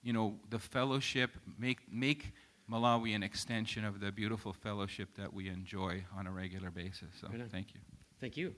[0.03, 2.33] you know, the fellowship, make, make
[2.71, 7.09] Malawi an extension of the beautiful fellowship that we enjoy on a regular basis.
[7.21, 7.81] So thank you.
[8.21, 8.55] Thank you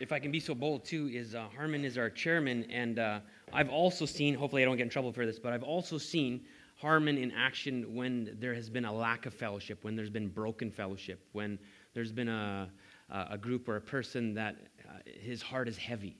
[0.00, 3.20] if I can be so bold too, is uh, Harmon is our chairman, and uh,
[3.52, 4.34] I've also seen.
[4.34, 6.44] Hopefully, I don't get in trouble for this, but I've also seen
[6.76, 10.70] Harmon in action when there has been a lack of fellowship, when there's been broken
[10.70, 11.58] fellowship, when
[11.94, 12.70] there's been a
[13.10, 14.56] a group or a person that
[14.88, 16.18] uh, his heart is heavy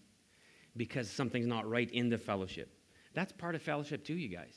[0.77, 2.73] because something's not right in the fellowship.
[3.15, 4.55] That's part of fellowship too, you guys,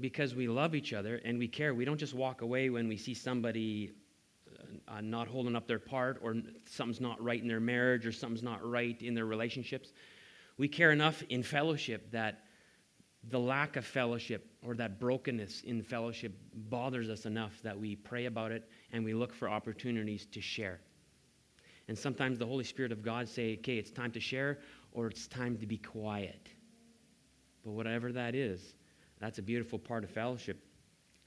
[0.00, 1.74] because we love each other and we care.
[1.74, 3.92] We don't just walk away when we see somebody
[4.88, 8.42] uh, not holding up their part or something's not right in their marriage or something's
[8.42, 9.92] not right in their relationships.
[10.56, 12.44] We care enough in fellowship that
[13.30, 18.26] the lack of fellowship or that brokenness in fellowship bothers us enough that we pray
[18.26, 20.80] about it and we look for opportunities to share.
[21.88, 24.58] And sometimes the Holy Spirit of God say, "Okay, it's time to share
[24.92, 26.48] or it's time to be quiet."
[27.64, 28.74] But whatever that is,
[29.18, 30.62] that's a beautiful part of fellowship.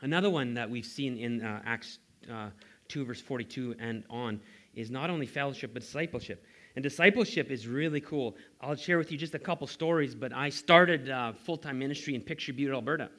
[0.02, 2.00] Another one that we've seen in uh, Acts
[2.32, 2.50] uh,
[2.92, 4.40] 2, verse 42 and on,
[4.76, 6.46] is not only fellowship, but discipleship.
[6.76, 8.36] And discipleship is really cool.
[8.62, 12.16] I'll share with you just a couple stories, but I started uh, full time ministry
[12.16, 13.10] in Picture Butte, Alberta.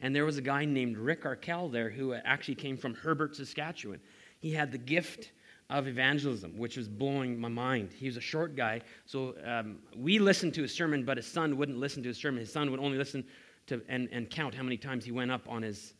[0.00, 4.00] And there was a guy named Rick Arkell there who actually came from Herbert, Saskatchewan.
[4.38, 5.32] He had the gift
[5.70, 7.90] of evangelism, which was blowing my mind.
[7.92, 11.56] He was a short guy, so um, we listened to his sermon, but his son
[11.56, 12.40] wouldn't listen to his sermon.
[12.40, 13.24] His son would only listen
[13.68, 15.94] to and, and count how many times he went up on his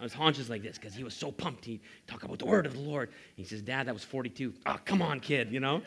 [0.00, 1.64] his haunches like this because he was so pumped.
[1.64, 3.10] He'd talk about the word of the Lord.
[3.36, 4.52] He says, Dad, that was 42.
[4.66, 5.82] Oh, come on, kid, you know?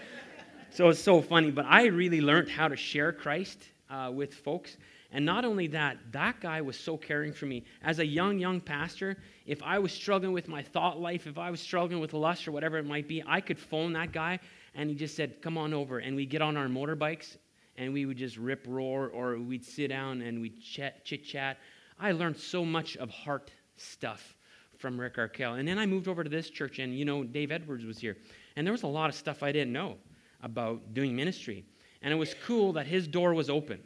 [0.69, 1.51] so it's so funny.
[1.51, 4.77] But I really learned how to share Christ uh, with folks.
[5.11, 7.63] And not only that, that guy was so caring for me.
[7.81, 11.49] As a young, young pastor, if I was struggling with my thought life, if I
[11.49, 14.39] was struggling with lust or whatever it might be, I could phone that guy
[14.75, 15.99] and he just said, Come on over.
[15.99, 17.37] And we'd get on our motorbikes
[17.77, 21.57] and we would just rip roar or we'd sit down and we'd chit chat.
[21.99, 24.35] I learned so much of heart stuff
[24.77, 25.55] from Rick Arkell.
[25.55, 28.17] And then I moved over to this church, and you know, Dave Edwards was here.
[28.55, 29.97] And there was a lot of stuff I didn't know
[30.41, 31.65] about doing ministry.
[32.01, 33.81] And it was cool that his door was open.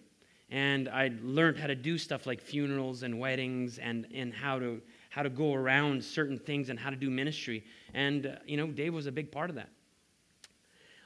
[0.50, 4.82] And I learned how to do stuff like funerals and weddings and, and how, to,
[5.10, 7.64] how to go around certain things and how to do ministry.
[7.94, 9.70] And, uh, you know, Dave was a big part of that.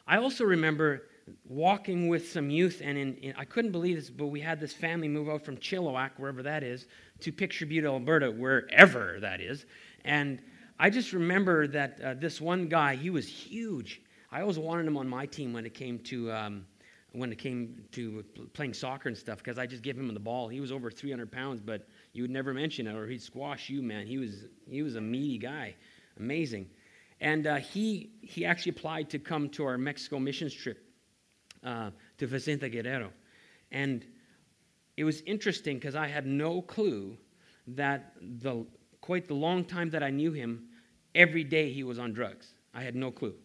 [0.08, 1.04] I also remember
[1.48, 4.74] walking with some youth, and in, in, I couldn't believe this, but we had this
[4.74, 6.88] family move out from Chilliwack, wherever that is,
[7.22, 9.66] to Picture Butte, Alberta, wherever that is.
[10.04, 10.40] And
[10.80, 14.02] I just remember that uh, this one guy, he was huge.
[14.32, 16.66] I always wanted him on my team when it came to um,
[17.14, 20.50] when it came to playing soccer and stuff because I just give him the ball.
[20.50, 23.82] He was over 300 pounds, but you would never mention it or he'd squash you,
[23.82, 24.06] man.
[24.06, 25.76] He was he was a meaty guy,
[26.20, 26.70] amazing.
[27.22, 30.85] And uh, he he actually applied to come to our Mexico missions trip
[31.66, 33.12] uh, to Vicente Guerrero,
[33.72, 34.06] and
[34.96, 37.18] it was interesting because I had no clue
[37.68, 38.66] that the
[39.02, 40.68] quite the long time that I knew him,
[41.14, 42.54] every day he was on drugs.
[42.74, 43.36] I had no clue.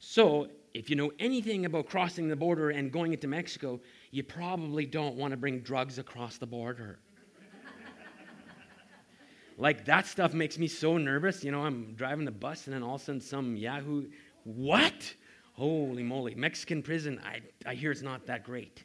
[0.00, 4.86] So, if you know anything about crossing the border and going into Mexico, you probably
[4.86, 6.98] don't want to bring drugs across the border.
[9.58, 11.42] like, that stuff makes me so nervous.
[11.42, 14.08] You know, I'm driving the bus and then all of a sudden some Yahoo,
[14.44, 15.14] what?
[15.58, 16.34] Holy moly.
[16.34, 18.84] Mexican prison, I, I hear it's not that great,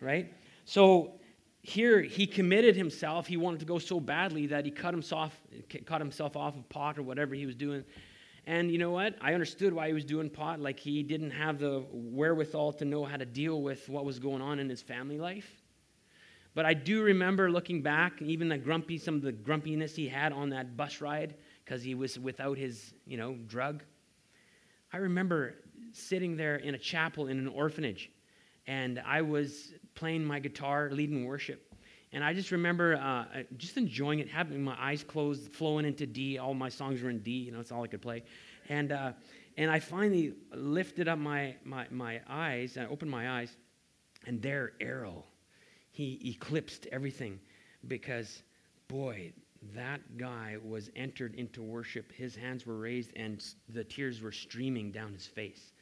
[0.00, 0.32] right?
[0.64, 1.12] So,
[1.60, 3.26] here he committed himself.
[3.26, 5.34] He wanted to go so badly that he cut himself,
[5.86, 7.84] cut himself off of pot or whatever he was doing
[8.46, 9.16] and you know what?
[9.20, 10.60] I understood why he was doing pot.
[10.60, 14.42] Like he didn't have the wherewithal to know how to deal with what was going
[14.42, 15.62] on in his family life.
[16.54, 20.32] But I do remember looking back, even the grumpy, some of the grumpiness he had
[20.32, 23.82] on that bus ride because he was without his, you know, drug.
[24.94, 25.56] I remember
[25.90, 28.12] sitting there in a chapel in an orphanage,
[28.68, 31.74] and I was playing my guitar, leading worship.
[32.12, 36.38] And I just remember uh, just enjoying it, having my eyes closed, flowing into D.
[36.38, 38.22] All my songs were in D, you know, that's all I could play.
[38.68, 39.14] And, uh,
[39.56, 43.56] and I finally lifted up my, my, my eyes, I opened my eyes,
[44.28, 45.26] and there, Errol,
[45.90, 47.40] he eclipsed everything
[47.88, 48.44] because,
[48.86, 49.32] boy,
[49.74, 52.12] that guy was entered into worship.
[52.12, 55.72] His hands were raised, and the tears were streaming down his face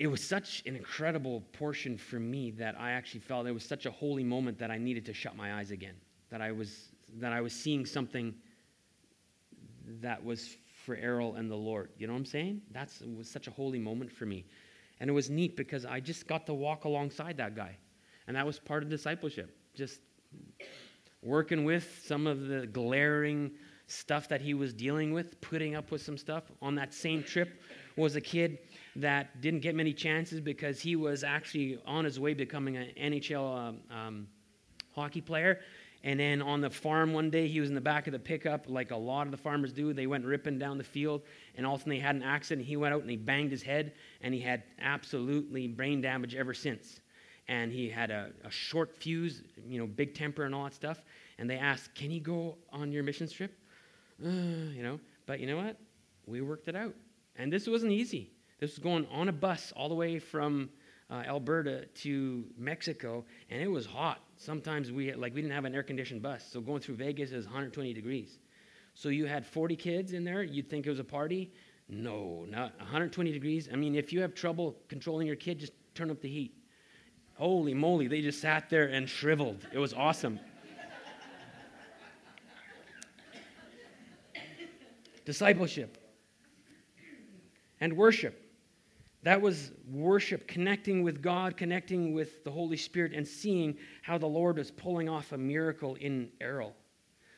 [0.00, 3.84] it was such an incredible portion for me that I actually felt it was such
[3.84, 5.94] a holy moment that I needed to shut my eyes again.
[6.30, 8.34] That I was that I was seeing something
[10.00, 11.90] that was for Errol and the Lord.
[11.98, 12.62] You know what I'm saying?
[12.72, 14.46] That's was such a holy moment for me.
[15.00, 17.76] And it was neat because I just got to walk alongside that guy.
[18.26, 19.54] And that was part of discipleship.
[19.74, 20.00] Just
[21.22, 23.50] working with some of the glaring
[23.86, 26.44] stuff that he was dealing with, putting up with some stuff.
[26.62, 27.60] On that same trip
[27.96, 28.58] was a kid
[28.96, 33.56] that didn't get many chances because he was actually on his way becoming an NHL
[33.56, 34.28] um, um,
[34.94, 35.60] hockey player.
[36.02, 38.64] And then on the farm one day, he was in the back of the pickup,
[38.68, 39.92] like a lot of the farmers do.
[39.92, 41.22] They went ripping down the field,
[41.56, 42.66] and all of a sudden they had an accident.
[42.66, 46.54] He went out and he banged his head, and he had absolutely brain damage ever
[46.54, 47.00] since.
[47.50, 51.02] And he had a, a short fuse, you know, big temper and all that stuff.
[51.38, 53.52] And they asked, "Can he go on your mission trip?"
[54.24, 55.76] Uh, you know, but you know what?
[56.26, 56.94] We worked it out,
[57.36, 58.30] and this wasn't easy.
[58.60, 60.70] This was going on a bus all the way from
[61.10, 64.20] uh, Alberta to Mexico, and it was hot.
[64.36, 67.46] Sometimes we like we didn't have an air conditioned bus, so going through Vegas is
[67.46, 68.38] 120 degrees.
[68.94, 70.42] So you had 40 kids in there.
[70.42, 71.52] You'd think it was a party.
[71.88, 73.68] No, not 120 degrees.
[73.72, 76.54] I mean, if you have trouble controlling your kid, just turn up the heat.
[77.40, 79.66] Holy moly, they just sat there and shriveled.
[79.72, 80.38] It was awesome.
[85.24, 85.96] Discipleship
[87.80, 88.38] and worship.
[89.22, 94.26] That was worship, connecting with God, connecting with the Holy Spirit, and seeing how the
[94.26, 96.76] Lord was pulling off a miracle in Errol.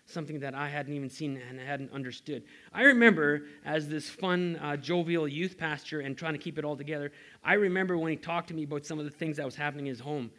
[0.06, 2.42] Something that I hadn't even seen and hadn't understood.
[2.72, 6.76] I remember, as this fun, uh, jovial youth pastor and trying to keep it all
[6.76, 7.12] together,
[7.44, 9.86] I remember when he talked to me about some of the things that was happening
[9.86, 10.30] in his home.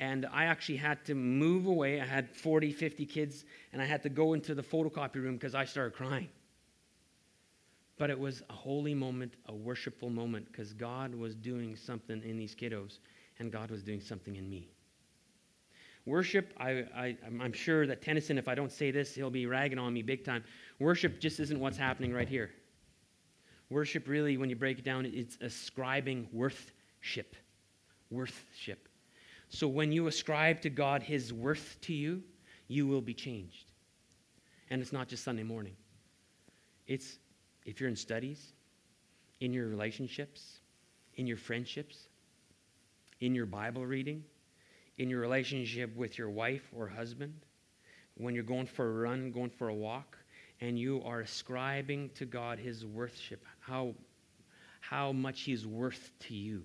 [0.00, 2.00] And I actually had to move away.
[2.00, 5.54] I had 40, 50 kids, and I had to go into the photocopy room because
[5.54, 6.28] I started crying.
[7.98, 12.36] But it was a holy moment, a worshipful moment, because God was doing something in
[12.36, 12.98] these kiddos,
[13.38, 14.68] and God was doing something in me.
[16.04, 19.92] Worship, I, I'm sure that Tennyson, if I don't say this, he'll be ragging on
[19.92, 20.42] me big time.
[20.80, 22.50] Worship just isn't what's happening right here.
[23.70, 27.36] Worship, really, when you break it down, it's ascribing worthship.
[28.10, 28.88] Worthship.
[29.48, 32.22] So when you ascribe to God his worth to you,
[32.68, 33.70] you will be changed.
[34.70, 35.76] And it's not just Sunday morning,
[36.86, 37.18] it's
[37.64, 38.54] if you're in studies,
[39.40, 40.60] in your relationships,
[41.14, 42.08] in your friendships,
[43.20, 44.24] in your Bible reading,
[45.02, 47.34] in your relationship with your wife or husband,
[48.16, 50.16] when you're going for a run, going for a walk,
[50.60, 53.94] and you are ascribing to God his worship, how,
[54.80, 56.62] how much he's worth to you.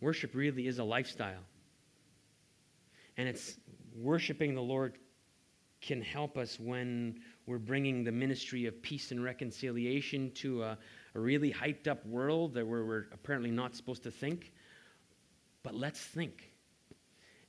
[0.00, 1.44] Worship really is a lifestyle.
[3.18, 3.58] And it's
[3.94, 4.94] worshiping the Lord
[5.82, 10.78] can help us when we're bringing the ministry of peace and reconciliation to a,
[11.14, 14.52] a really hyped up world that where we're apparently not supposed to think.
[15.62, 16.53] But let's think.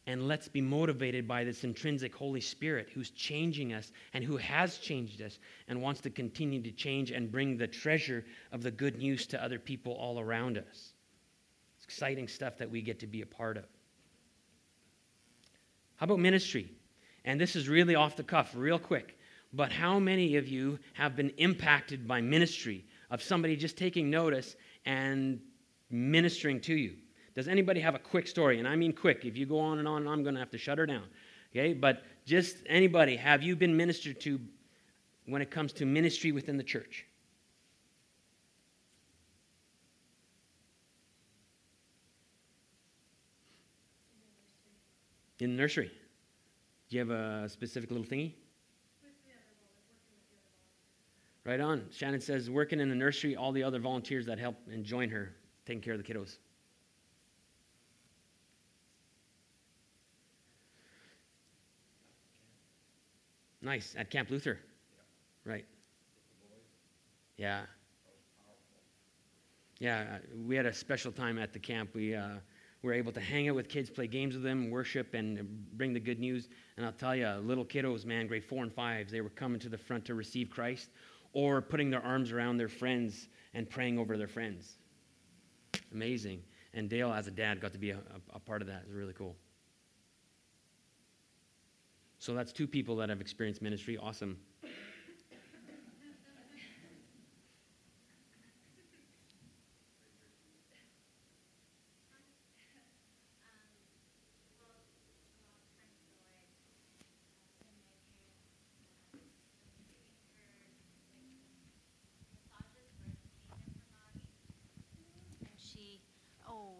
[0.07, 4.77] And let's be motivated by this intrinsic Holy Spirit who's changing us and who has
[4.77, 8.97] changed us and wants to continue to change and bring the treasure of the good
[8.97, 10.93] news to other people all around us.
[11.77, 13.65] It's exciting stuff that we get to be a part of.
[15.95, 16.69] How about ministry?
[17.23, 19.17] And this is really off the cuff, real quick.
[19.53, 24.55] But how many of you have been impacted by ministry of somebody just taking notice
[24.85, 25.39] and
[25.89, 26.97] ministering to you?
[27.35, 28.59] Does anybody have a quick story?
[28.59, 29.25] And I mean quick.
[29.25, 31.03] If you go on and on, I'm going to have to shut her down.
[31.51, 31.73] Okay?
[31.73, 34.39] But just anybody, have you been ministered to
[35.25, 37.05] when it comes to ministry within the church?
[45.39, 45.91] In the nursery.
[46.89, 48.33] Do you have a specific little thingy?
[51.43, 51.85] Right on.
[51.91, 55.35] Shannon says, working in the nursery, all the other volunteers that help and join her
[55.65, 56.37] taking care of the kiddos.
[63.65, 63.95] Nice.
[63.97, 64.59] At Camp Luther.
[65.43, 65.65] Right.
[67.35, 67.63] Yeah.
[69.79, 71.89] Yeah, we had a special time at the camp.
[71.95, 72.35] We uh,
[72.83, 75.99] were able to hang out with kids, play games with them, worship, and bring the
[75.99, 76.47] good news.
[76.77, 79.67] And I'll tell you, little kiddos, man, grade four and fives, they were coming to
[79.67, 80.89] the front to receive Christ
[81.33, 84.77] or putting their arms around their friends and praying over their friends.
[85.91, 86.41] Amazing.
[86.75, 88.83] And Dale, as a dad, got to be a, a, a part of that.
[88.83, 89.35] It was really cool.
[92.25, 93.99] So that's two people that have experienced ministry.
[93.99, 94.39] Awesome.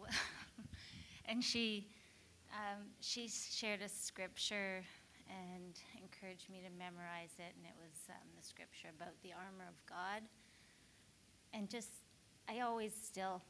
[1.28, 1.86] and she
[2.52, 4.82] um, she shared a scripture
[5.28, 9.66] and encouraged me to memorize it, and it was um, the scripture about the armor
[9.68, 10.22] of God.
[11.52, 11.90] And just,
[12.48, 13.42] I always still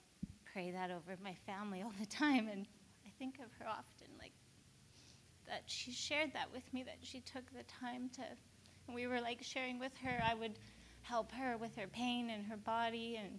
[0.53, 2.67] pray that over my family all the time, and
[3.05, 4.33] I think of her often, like
[5.47, 8.23] that she shared that with me, that she took the time to,
[8.93, 10.23] we were like sharing with her.
[10.25, 10.59] I would
[11.03, 13.39] help her with her pain and her body, and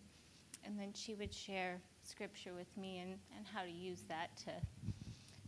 [0.65, 4.51] and then she would share scripture with me and, and how to use that to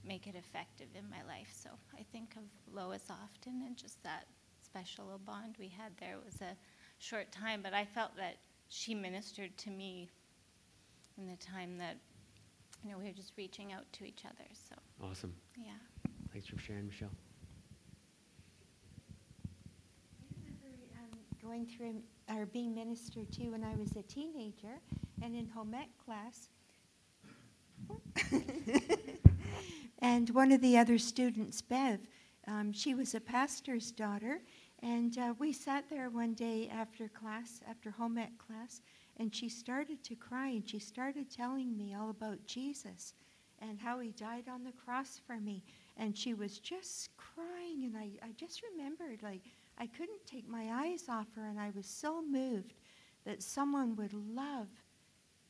[0.09, 1.49] make it effective in my life.
[1.51, 2.41] So I think of
[2.73, 4.25] Lois often and just that
[4.63, 6.15] special bond we had there.
[6.15, 6.57] It was a
[6.97, 8.37] short time, but I felt that
[8.69, 10.09] she ministered to me
[11.19, 11.97] in the time that
[12.83, 14.49] you know we were just reaching out to each other.
[14.51, 14.75] So
[15.07, 15.33] awesome.
[15.55, 15.73] Yeah.
[16.33, 17.09] Thanks for sharing, Michelle.
[20.19, 22.01] I remember um, going through
[22.35, 24.81] or being ministered to when I was a teenager,
[25.21, 26.49] and in home ec class.
[29.99, 31.99] And one of the other students, Bev,
[32.47, 34.41] um, she was a pastor's daughter,
[34.81, 38.81] and uh, we sat there one day after class, after home ec class,
[39.17, 43.13] and she started to cry, and she started telling me all about Jesus
[43.61, 45.63] and how he died on the cross for me.
[45.97, 49.41] And she was just crying, and I, I just remembered, like,
[49.77, 52.73] I couldn't take my eyes off her, and I was so moved
[53.25, 54.67] that someone would love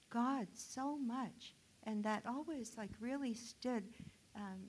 [0.09, 1.53] God so much.
[1.83, 3.83] And that always, like, really stood.
[4.35, 4.59] Um,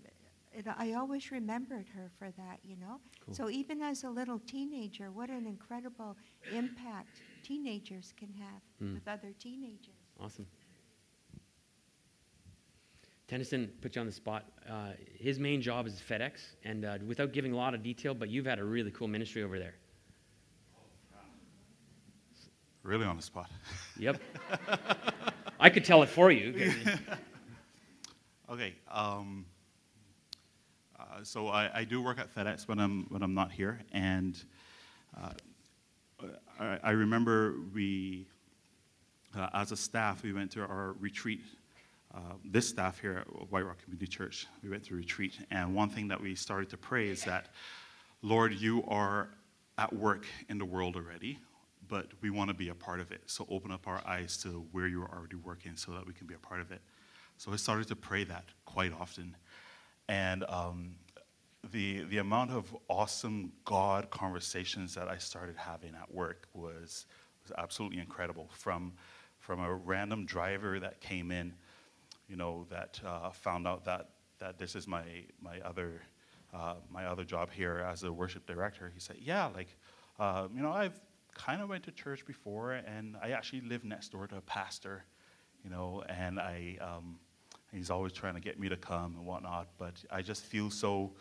[0.52, 2.98] it, I always remembered her for that, you know?
[3.24, 3.34] Cool.
[3.34, 6.16] So even as a little teenager, what an incredible
[6.52, 8.94] impact teenagers can have Mm.
[8.94, 9.94] with other teenagers.
[10.18, 10.46] Awesome.
[13.28, 14.44] Tennyson put you on the spot.
[14.68, 18.28] Uh, his main job is FedEx, and uh, without giving a lot of detail, but
[18.28, 19.74] you've had a really cool ministry over there.
[22.82, 23.50] Really on the spot.
[23.98, 24.20] Yep.
[25.60, 26.72] I could tell it for you.
[28.50, 28.74] Okay.
[28.90, 29.46] Um,
[30.98, 34.36] uh, so I, I do work at FedEx when I'm when I'm not here, and
[35.16, 35.30] uh,
[36.58, 38.26] I, I remember we,
[39.38, 41.42] uh, as a staff, we went to our retreat.
[42.12, 45.88] Uh, this staff here at White Rock Community Church, we went to retreat, and one
[45.88, 47.50] thing that we started to pray is that,
[48.20, 49.30] Lord, you are
[49.78, 51.38] at work in the world already,
[51.86, 53.20] but we want to be a part of it.
[53.26, 56.26] So open up our eyes to where you are already working, so that we can
[56.26, 56.80] be a part of it.
[57.40, 59.34] So I started to pray that quite often.
[60.08, 60.96] And um,
[61.70, 67.06] the, the amount of awesome God conversations that I started having at work was,
[67.42, 68.50] was absolutely incredible.
[68.52, 68.92] From,
[69.38, 71.54] from a random driver that came in,
[72.28, 75.04] you know, that uh, found out that, that this is my,
[75.40, 76.02] my, other,
[76.52, 78.90] uh, my other job here as a worship director.
[78.92, 79.74] He said, yeah, like,
[80.18, 81.00] uh, you know, I've
[81.32, 85.06] kind of went to church before, and I actually live next door to a pastor,
[85.64, 87.18] you know, and I, um,
[87.72, 91.12] he's always trying to get me to come and whatnot, but I just feel so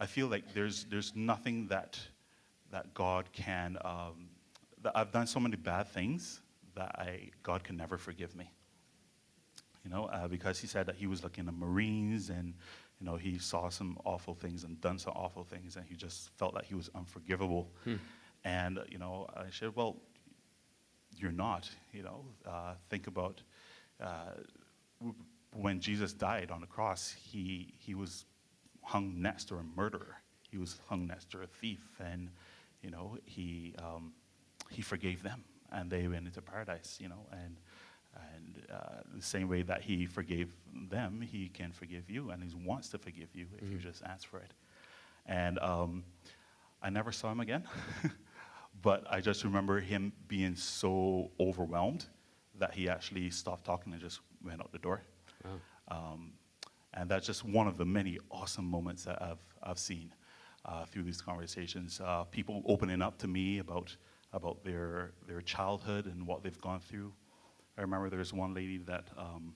[0.00, 1.98] I feel like there's, there's nothing that,
[2.70, 4.28] that God can, um,
[4.82, 6.40] that I've done so many bad things
[6.74, 8.50] that I, God can never forgive me.
[9.84, 12.54] You know, uh, because he said that he was like in the Marines and,
[13.00, 16.30] you know, he saw some awful things and done some awful things and he just
[16.36, 17.70] felt that he was unforgivable.
[17.84, 17.96] Hmm.
[18.44, 19.96] And, you know, I said, well,
[21.16, 22.24] you're not, you know.
[22.44, 23.42] Uh, think about
[24.00, 24.32] uh,
[25.54, 28.26] when Jesus died on the cross, he, he was
[28.82, 30.16] hung next to a murderer.
[30.50, 32.30] He was hung next to a thief, and
[32.80, 34.12] you know he um,
[34.70, 35.42] he forgave them,
[35.72, 36.98] and they went into paradise.
[37.00, 37.56] You know, and
[38.14, 40.54] and uh, the same way that he forgave
[40.90, 43.72] them, he can forgive you, and he wants to forgive you if mm-hmm.
[43.72, 44.52] you just ask for it.
[45.26, 46.04] And um,
[46.82, 47.64] I never saw him again,
[48.82, 52.06] but I just remember him being so overwhelmed
[52.58, 55.02] that he actually stopped talking and just went out the door.
[55.44, 55.50] Wow.
[55.88, 56.32] Um,
[56.94, 60.12] and that's just one of the many awesome moments that I've, I've seen
[60.64, 62.00] uh, through these conversations.
[62.02, 63.94] Uh, people opening up to me about,
[64.32, 67.12] about their, their childhood and what they've gone through.
[67.76, 69.54] I remember there's one lady that, um,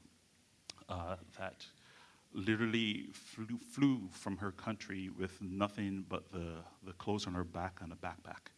[0.88, 1.64] uh, that
[2.34, 7.78] literally flew, flew from her country with nothing but the, the clothes on her back
[7.82, 8.50] and a backpack.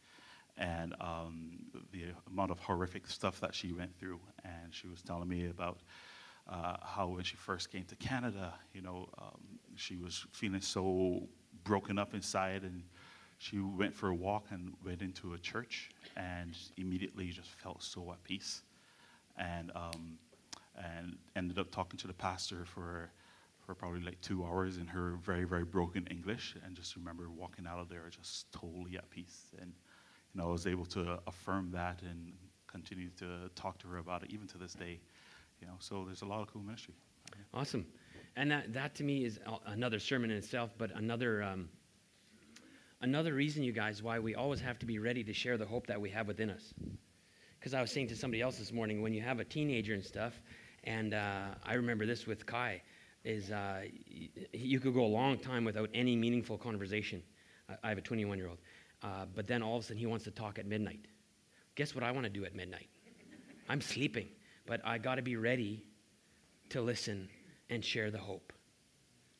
[0.57, 1.59] And um,
[1.93, 4.20] the amount of horrific stuff that she went through.
[4.45, 5.78] And she was telling me about
[6.51, 9.40] uh, how when she first came to Canada, you know, um,
[9.76, 11.28] she was feeling so
[11.64, 12.82] broken up inside, and
[13.38, 18.11] she went for a walk and went into a church, and immediately just felt so
[18.11, 18.62] at peace,
[19.38, 20.18] and um,
[20.76, 23.11] and ended up talking to the pastor for
[23.64, 27.66] for probably like two hours in her very very broken English, and just remember walking
[27.66, 29.72] out of there just totally at peace, and
[30.34, 32.32] you know I was able to affirm that and
[32.66, 35.01] continue to talk to her about it even to this day
[35.61, 36.95] you know, so there's a lot of cool ministry.
[37.53, 37.87] Awesome.
[38.37, 41.69] And that, that to me is another sermon in itself, but another, um,
[43.01, 45.87] another reason, you guys, why we always have to be ready to share the hope
[45.89, 46.73] that we have within us.
[47.59, 50.05] Because I was saying to somebody else this morning, when you have a teenager and
[50.05, 50.41] stuff,
[50.85, 52.81] and uh, I remember this with Kai,
[53.25, 53.83] is uh,
[54.53, 57.23] you could go a long time without any meaningful conversation.
[57.83, 58.59] I have a 21 year old.
[59.03, 61.07] Uh, but then all of a sudden he wants to talk at midnight.
[61.75, 62.89] Guess what I want to do at midnight?
[63.69, 64.29] I'm sleeping.
[64.67, 65.85] But I got to be ready
[66.71, 67.29] to listen
[67.69, 68.53] and share the hope,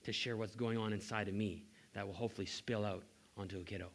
[0.05, 1.64] to share what's going on inside of me
[1.95, 3.03] that will hopefully spill out
[3.37, 3.89] onto a kiddo.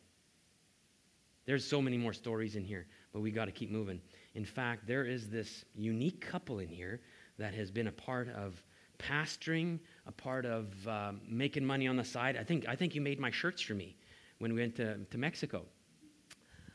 [1.46, 4.02] There's so many more stories in here, but we got to keep moving.
[4.34, 7.02] In fact, there is this unique couple in here
[7.38, 8.62] that has been a part of
[8.98, 12.38] pastoring, a part of um, making money on the side.
[12.38, 13.96] I think, I think you made my shirts for me
[14.40, 15.64] when we went to, to Mexico.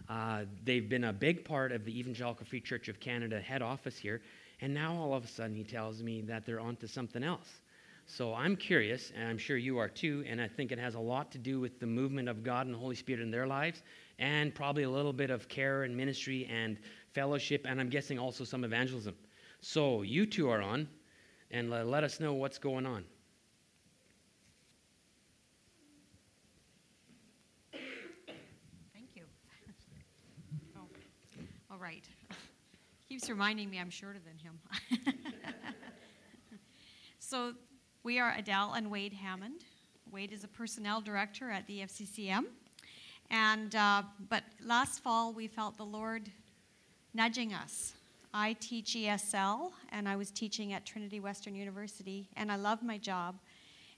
[0.08, 3.96] Uh, they've been a big part of the Evangelical Free Church of Canada head office
[3.96, 4.22] here,
[4.60, 7.60] and now all of a sudden he tells me that they're onto something else.
[8.06, 11.00] So I'm curious, and I'm sure you are too, and I think it has a
[11.00, 13.82] lot to do with the movement of God and the Holy Spirit in their lives,
[14.18, 16.76] and probably a little bit of care and ministry and
[17.12, 19.14] fellowship, and I'm guessing also some evangelism.
[19.60, 20.88] So you two are on,
[21.52, 23.04] and let us know what's going on.
[28.92, 29.22] Thank you.
[30.76, 30.80] Oh,
[31.70, 32.04] all right
[33.10, 34.60] keeps reminding me I'm shorter than him.
[37.18, 37.54] so
[38.04, 39.64] we are Adele and Wade Hammond.
[40.12, 42.44] Wade is a personnel director at the FCCM.
[43.28, 46.30] And, uh, but last fall, we felt the Lord
[47.12, 47.94] nudging us.
[48.32, 52.96] I teach ESL, and I was teaching at Trinity Western University, and I loved my
[52.96, 53.40] job,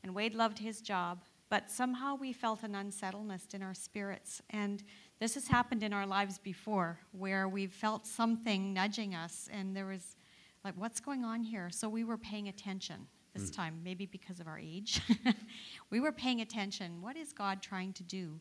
[0.03, 1.19] and Wade loved his job,
[1.51, 4.41] but somehow we felt an unsettledness in our spirits.
[4.49, 4.83] And
[5.23, 9.87] this has happened in our lives before, where we've felt something nudging us, and there
[9.87, 10.17] was
[10.65, 11.71] like, what's going on here?
[11.71, 13.55] So we were paying attention this mm.
[13.55, 15.01] time, maybe because of our age.
[15.91, 17.01] we were paying attention.
[17.01, 18.41] What is God trying to do?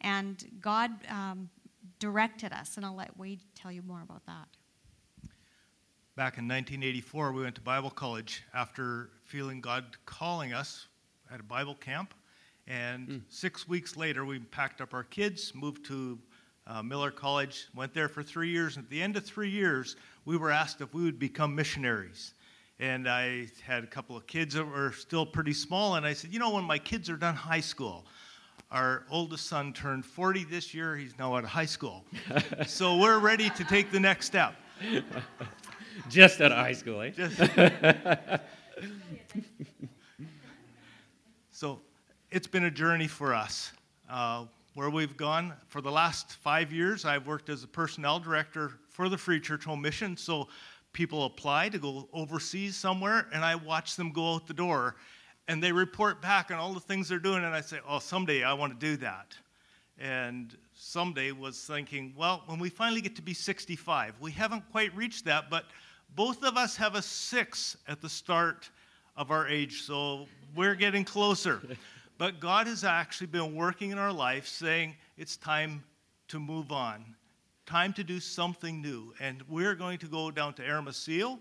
[0.00, 1.48] And God um,
[2.00, 4.48] directed us, and I'll let Wade tell you more about that.
[6.16, 10.88] Back in 1984, we went to Bible college after feeling God calling us
[11.32, 12.14] at a Bible camp.
[12.66, 13.20] And mm.
[13.28, 16.18] six weeks later, we packed up our kids, moved to
[16.66, 18.76] uh, Millar College, went there for three years.
[18.76, 22.34] And at the end of three years, we were asked if we would become missionaries.
[22.78, 26.32] And I had a couple of kids that were still pretty small, and I said,
[26.32, 28.04] You know, when my kids are done high school,
[28.70, 30.96] Our oldest son turned 40 this year.
[30.96, 32.04] He's now out of high school.
[32.66, 34.56] so we're ready to take the next step.
[36.08, 37.10] Just out of high school, eh?
[37.10, 37.38] Just-
[41.50, 41.80] so
[42.36, 43.72] it's been a journey for us.
[44.10, 48.72] Uh, where we've gone for the last five years, I've worked as a personnel director
[48.90, 50.18] for the Free Church Home Mission.
[50.18, 50.48] So
[50.92, 54.96] people apply to go overseas somewhere, and I watch them go out the door,
[55.48, 58.44] and they report back on all the things they're doing, and I say, "Oh, someday
[58.44, 59.34] I want to do that."
[59.96, 64.94] And someday was thinking, well, when we finally get to be 65, we haven't quite
[64.94, 65.64] reached that, but
[66.14, 68.68] both of us have a six at the start
[69.16, 71.62] of our age, so we're getting closer.
[72.18, 75.84] but God has actually been working in our life saying it's time
[76.28, 77.04] to move on,
[77.66, 79.12] time to do something new.
[79.20, 81.38] And we're going to go down to Hermosillo,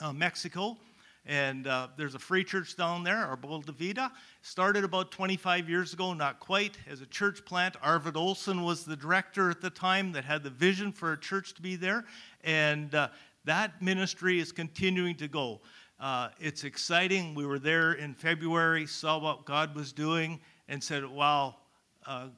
[0.00, 0.78] uh, Mexico.
[1.26, 4.10] And uh, there's a free church down there, Arbol de Vida.
[4.40, 7.76] Started about 25 years ago, not quite, as a church plant.
[7.82, 11.52] Arvid Olson was the director at the time that had the vision for a church
[11.54, 12.06] to be there.
[12.42, 13.08] And uh,
[13.44, 15.60] that ministry is continuing to go.
[16.00, 17.34] Uh, it's exciting.
[17.34, 21.56] We were there in February, saw what God was doing, and said, wow,
[22.06, 22.28] uh,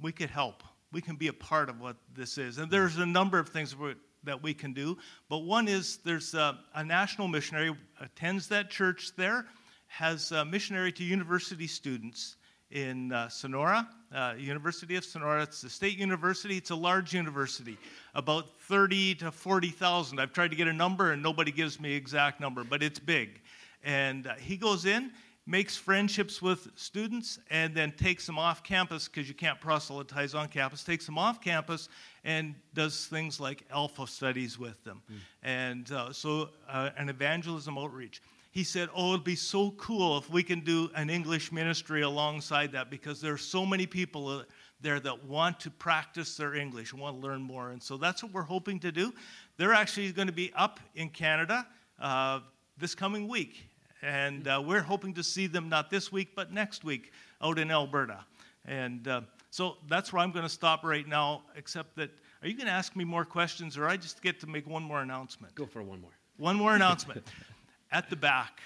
[0.00, 0.62] we could help.
[0.90, 2.56] We can be a part of what this is.
[2.56, 3.76] And there's a number of things
[4.24, 4.96] that we can do.
[5.28, 9.44] But one is there's a, a national missionary attends that church there,
[9.86, 12.36] has a missionary to university students
[12.74, 15.44] in uh, Sonora, uh, University of Sonora.
[15.44, 16.56] It's a state university.
[16.56, 17.78] It's a large university,
[18.14, 20.18] about 30 to 40,000.
[20.18, 23.40] I've tried to get a number and nobody gives me exact number, but it's big.
[23.84, 25.12] And uh, he goes in,
[25.46, 30.48] makes friendships with students, and then takes them off campus because you can't proselytize on
[30.48, 30.82] campus.
[30.82, 31.88] Takes them off campus
[32.24, 35.02] and does things like alpha studies with them,
[35.42, 38.22] and uh, so uh, an evangelism outreach
[38.54, 42.70] he said, Oh, it'd be so cool if we can do an English ministry alongside
[42.70, 44.42] that because there are so many people uh,
[44.80, 47.70] there that want to practice their English and want to learn more.
[47.70, 49.12] And so that's what we're hoping to do.
[49.56, 51.66] They're actually going to be up in Canada
[52.00, 52.40] uh,
[52.78, 53.66] this coming week.
[54.02, 57.10] And uh, we're hoping to see them not this week, but next week
[57.42, 58.24] out in Alberta.
[58.66, 62.54] And uh, so that's where I'm going to stop right now, except that, are you
[62.54, 65.56] going to ask me more questions or I just get to make one more announcement?
[65.56, 66.12] Go for one more.
[66.36, 67.26] One more announcement.
[67.94, 68.58] At the back,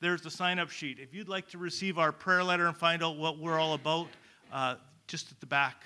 [0.00, 1.00] there's the sign up sheet.
[1.00, 4.06] If you'd like to receive our prayer letter and find out what we're all about,
[4.52, 4.76] uh,
[5.08, 5.82] just at the back,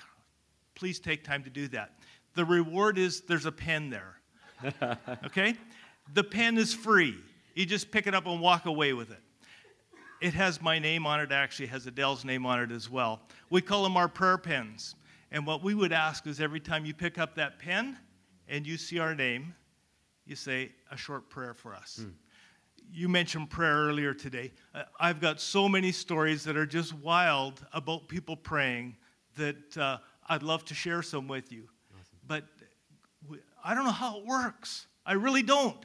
[0.75, 1.95] please take time to do that.
[2.35, 4.17] The reward is there's a pen there.
[5.25, 5.55] okay?
[6.13, 7.17] The pen is free.
[7.55, 9.23] You just pick it up and walk away with it.
[10.21, 13.23] It has my name on it, actually, it has Adele's name on it as well.
[13.49, 14.97] We call them our prayer pens.
[15.33, 17.97] And what we would ask is every time you pick up that pen
[18.49, 19.55] and you see our name,
[20.27, 22.05] you say a short prayer for us.
[22.93, 24.53] You mentioned prayer earlier today.
[24.75, 28.97] Uh, I've got so many stories that are just wild about people praying
[29.37, 31.69] that uh, I'd love to share some with you.
[32.27, 32.45] But
[33.65, 34.87] I don't know how it works.
[35.07, 35.79] I really don't,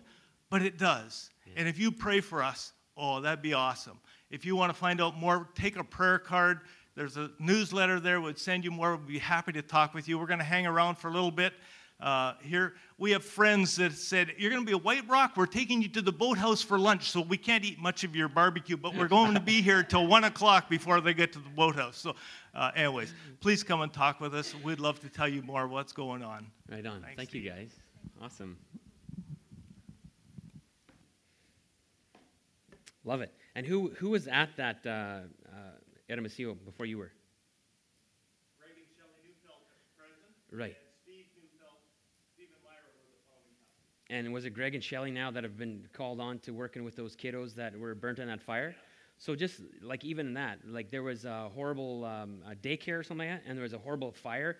[0.49, 1.30] but it does.
[1.56, 3.99] And if you pray for us, oh, that'd be awesome.
[4.30, 6.62] If you want to find out more, take a prayer card.
[6.95, 8.95] There's a newsletter there We'd send you more.
[8.95, 10.18] We'd be happy to talk with you.
[10.18, 11.53] We're going to hang around for a little bit.
[12.00, 15.38] Uh, here we have friends that said you're going to be a White Rock.
[15.38, 18.28] We're taking you to the boathouse for lunch, so we can't eat much of your
[18.28, 21.50] barbecue, but we're going to be here till one o'clock before they get to the
[21.50, 21.98] boathouse.
[21.98, 22.16] So,
[22.54, 24.54] uh, anyways, please come and talk with us.
[24.64, 26.48] We'd love to tell you more what's going on.
[26.70, 27.02] Right on.
[27.02, 27.72] Thanks, Thank you, guys.
[28.22, 28.58] Awesome.
[33.06, 33.32] Love it.
[33.56, 35.22] And who who was at that uh, uh,
[36.10, 37.12] Hermosillo before you were?
[38.60, 39.62] Greg and Shelley Neufeld
[39.96, 40.76] present, Right.
[40.76, 41.78] and Steve Neufeld,
[42.34, 43.95] Steve and Myra were the following time.
[44.10, 46.95] And was it Greg and Shelly now that have been called on to working with
[46.95, 48.76] those kiddos that were burnt in that fire?
[49.18, 53.28] So just like even that, like there was a horrible um, a daycare or something
[53.28, 54.58] like that, and there was a horrible fire.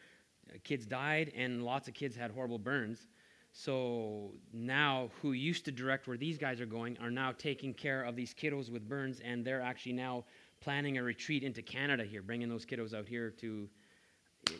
[0.64, 3.08] Kids died, and lots of kids had horrible burns.
[3.52, 8.04] So now, who used to direct where these guys are going are now taking care
[8.04, 10.26] of these kiddos with burns, and they're actually now
[10.62, 13.70] planning a retreat into Canada here, bringing those kiddos out here to,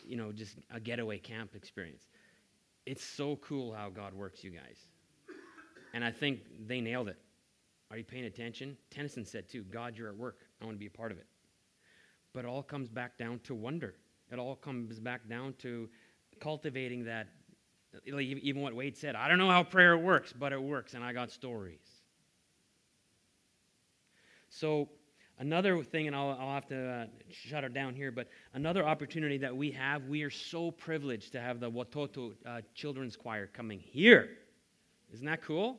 [0.06, 2.08] you know, just a getaway camp experience.
[2.86, 4.78] It's so cool how God works, you guys.
[5.92, 7.18] And I think they nailed it.
[7.90, 8.76] Are you paying attention?
[8.90, 10.38] Tennyson said too, God, you're at work.
[10.60, 11.26] I want to be a part of it.
[12.32, 13.94] But it all comes back down to wonder.
[14.30, 15.88] It all comes back down to
[16.40, 17.28] cultivating that.
[18.06, 21.12] Even what Wade said, I don't know how prayer works, but it works, and I
[21.12, 21.80] got stories.
[24.50, 24.88] So,
[25.38, 29.38] another thing, and I'll, I'll have to uh, shut it down here, but another opportunity
[29.38, 33.78] that we have, we are so privileged to have the Watoto uh, Children's Choir coming
[33.78, 34.30] here.
[35.12, 35.78] Isn't that cool?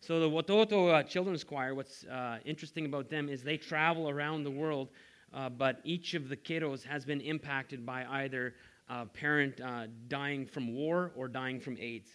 [0.00, 4.44] So the Watoto uh, Children's Choir, what's uh, interesting about them is they travel around
[4.44, 4.88] the world
[5.34, 8.54] uh, but each of the kiddos has been impacted by either
[8.88, 12.10] a parent uh, dying from war or dying from AIDS.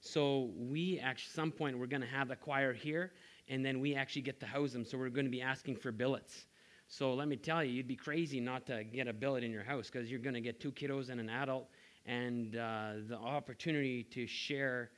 [0.00, 3.12] So we at some point we're going to have a choir here,
[3.48, 4.84] and then we actually get to house them.
[4.84, 6.46] So we're going to be asking for billets.
[6.88, 9.62] So let me tell you, you'd be crazy not to get a billet in your
[9.62, 11.68] house because you're going to get two kiddos and an adult,
[12.06, 14.90] and uh, the opportunity to share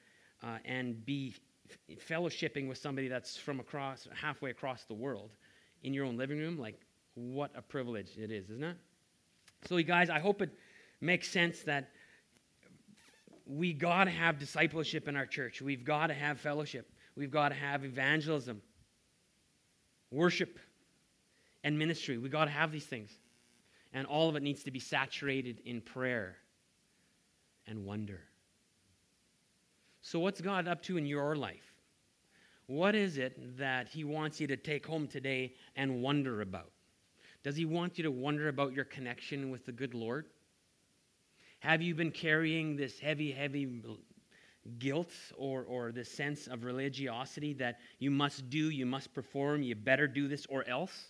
[0.43, 1.35] uh, and be
[2.09, 5.31] fellowshipping with somebody that's from across halfway across the world
[5.83, 6.59] in your own living room.
[6.59, 6.81] Like,
[7.15, 8.77] what a privilege it is, isn't it?
[9.67, 10.51] So, you guys, I hope it
[11.01, 11.91] makes sense that
[13.47, 15.61] we got to have discipleship in our church.
[15.61, 16.89] We've got to have fellowship.
[17.21, 18.63] We've got to have evangelism,
[20.11, 20.59] worship,
[21.63, 22.17] and ministry.
[22.17, 23.11] We've got to have these things.
[23.93, 26.39] And all of it needs to be saturated in prayer
[27.67, 28.21] and wonder.
[30.01, 31.75] So, what's God up to in your life?
[32.69, 36.71] What is it that He wants you to take home today and wonder about?
[37.43, 40.25] Does He want you to wonder about your connection with the good Lord?
[41.59, 43.67] Have you been carrying this heavy, heavy
[44.79, 49.75] guilt or, or this sense of religiosity that you must do, you must perform, you
[49.75, 51.07] better do this or else?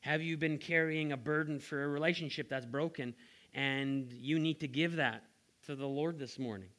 [0.00, 3.14] Have you been carrying a burden for a relationship that's broken
[3.54, 5.24] and you need to give that
[5.66, 6.70] to the Lord this morning?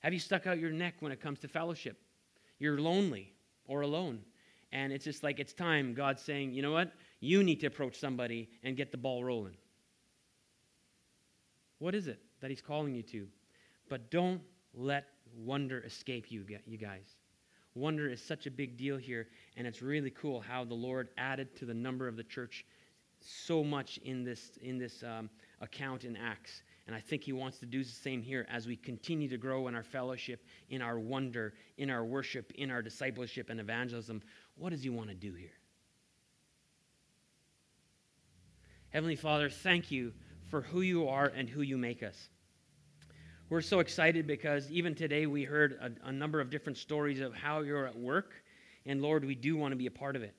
[0.00, 1.98] Have you stuck out your neck when it comes to fellowship?
[2.58, 3.32] You're lonely
[3.66, 4.20] or alone.
[4.70, 5.94] And it's just like it's time.
[5.94, 6.92] God's saying, you know what?
[7.20, 9.56] You need to approach somebody and get the ball rolling.
[11.78, 13.26] What is it that He's calling you to?
[13.88, 14.42] But don't
[14.74, 17.16] let wonder escape you, you guys.
[17.74, 21.56] Wonder is such a big deal here, and it's really cool how the Lord added
[21.56, 22.66] to the number of the church
[23.18, 25.30] so much in this, in this um,
[25.62, 26.60] account in Acts.
[26.86, 29.66] And I think He wants to do the same here as we continue to grow
[29.68, 34.20] in our fellowship, in our wonder, in our worship, in our discipleship and evangelism.
[34.56, 35.56] What does He want to do here?
[38.90, 40.12] Heavenly Father, thank you
[40.50, 42.28] for who you are and who you make us.
[43.54, 47.32] We're so excited because even today we heard a, a, number of different stories of
[47.32, 48.32] how you're at work,
[48.84, 50.34] and Lord, we do want to be a part of it.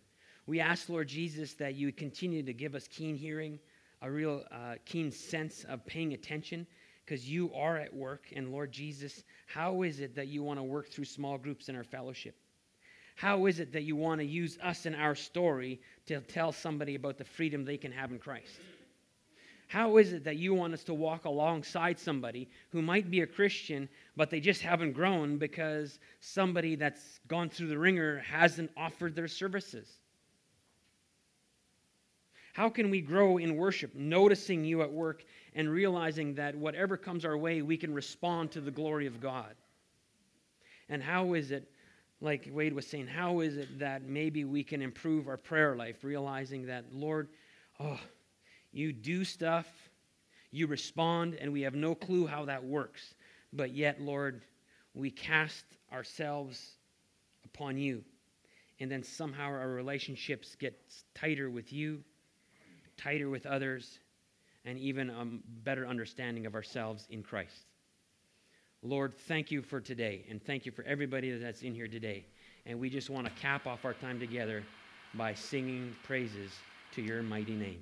[0.48, 3.58] We ask, Lord Jesus, that you continue to give us keen hearing,
[4.02, 6.68] a real uh, keen sense of paying attention,
[7.06, 8.26] because you are at work.
[8.36, 11.78] And Lord Jesus, how is it that you want to work through small groups in
[11.78, 12.36] our fellowship?
[13.16, 16.96] How is it that you want to use us and our story to tell somebody
[16.96, 18.60] about the freedom they can have in Christ?
[19.68, 23.28] How is it that you want us to walk alongside somebody who might be a
[23.28, 29.16] Christian, but they just haven't grown because somebody that's gone through the ringer hasn't offered
[29.16, 29.88] their services?
[32.54, 37.26] How can we grow in worship, noticing you at work and realizing that whatever comes
[37.26, 39.56] our way, we can respond to the glory of God?
[40.88, 41.70] And how is it
[42.22, 46.04] like Wade was saying, how is it that maybe we can improve our prayer life,
[46.04, 47.28] realizing that, Lord,
[47.80, 48.00] oh,
[48.76, 49.66] you do stuff,
[50.52, 53.16] you respond, and we have no clue how that works.
[53.54, 54.42] But yet, Lord,
[54.94, 55.64] we cast
[55.94, 56.74] ourselves
[57.46, 58.04] upon you.
[58.82, 60.78] And then somehow our relationships get
[61.14, 62.04] tighter with you,
[62.98, 64.00] tighter with others,
[64.66, 65.26] and even a
[65.64, 67.68] better understanding of ourselves in Christ.
[68.84, 72.26] Lord, thank you for today, and thank you for everybody that's in here today.
[72.66, 74.64] And we just want to cap off our time together
[75.14, 76.52] by singing praises
[76.92, 77.82] to your mighty name.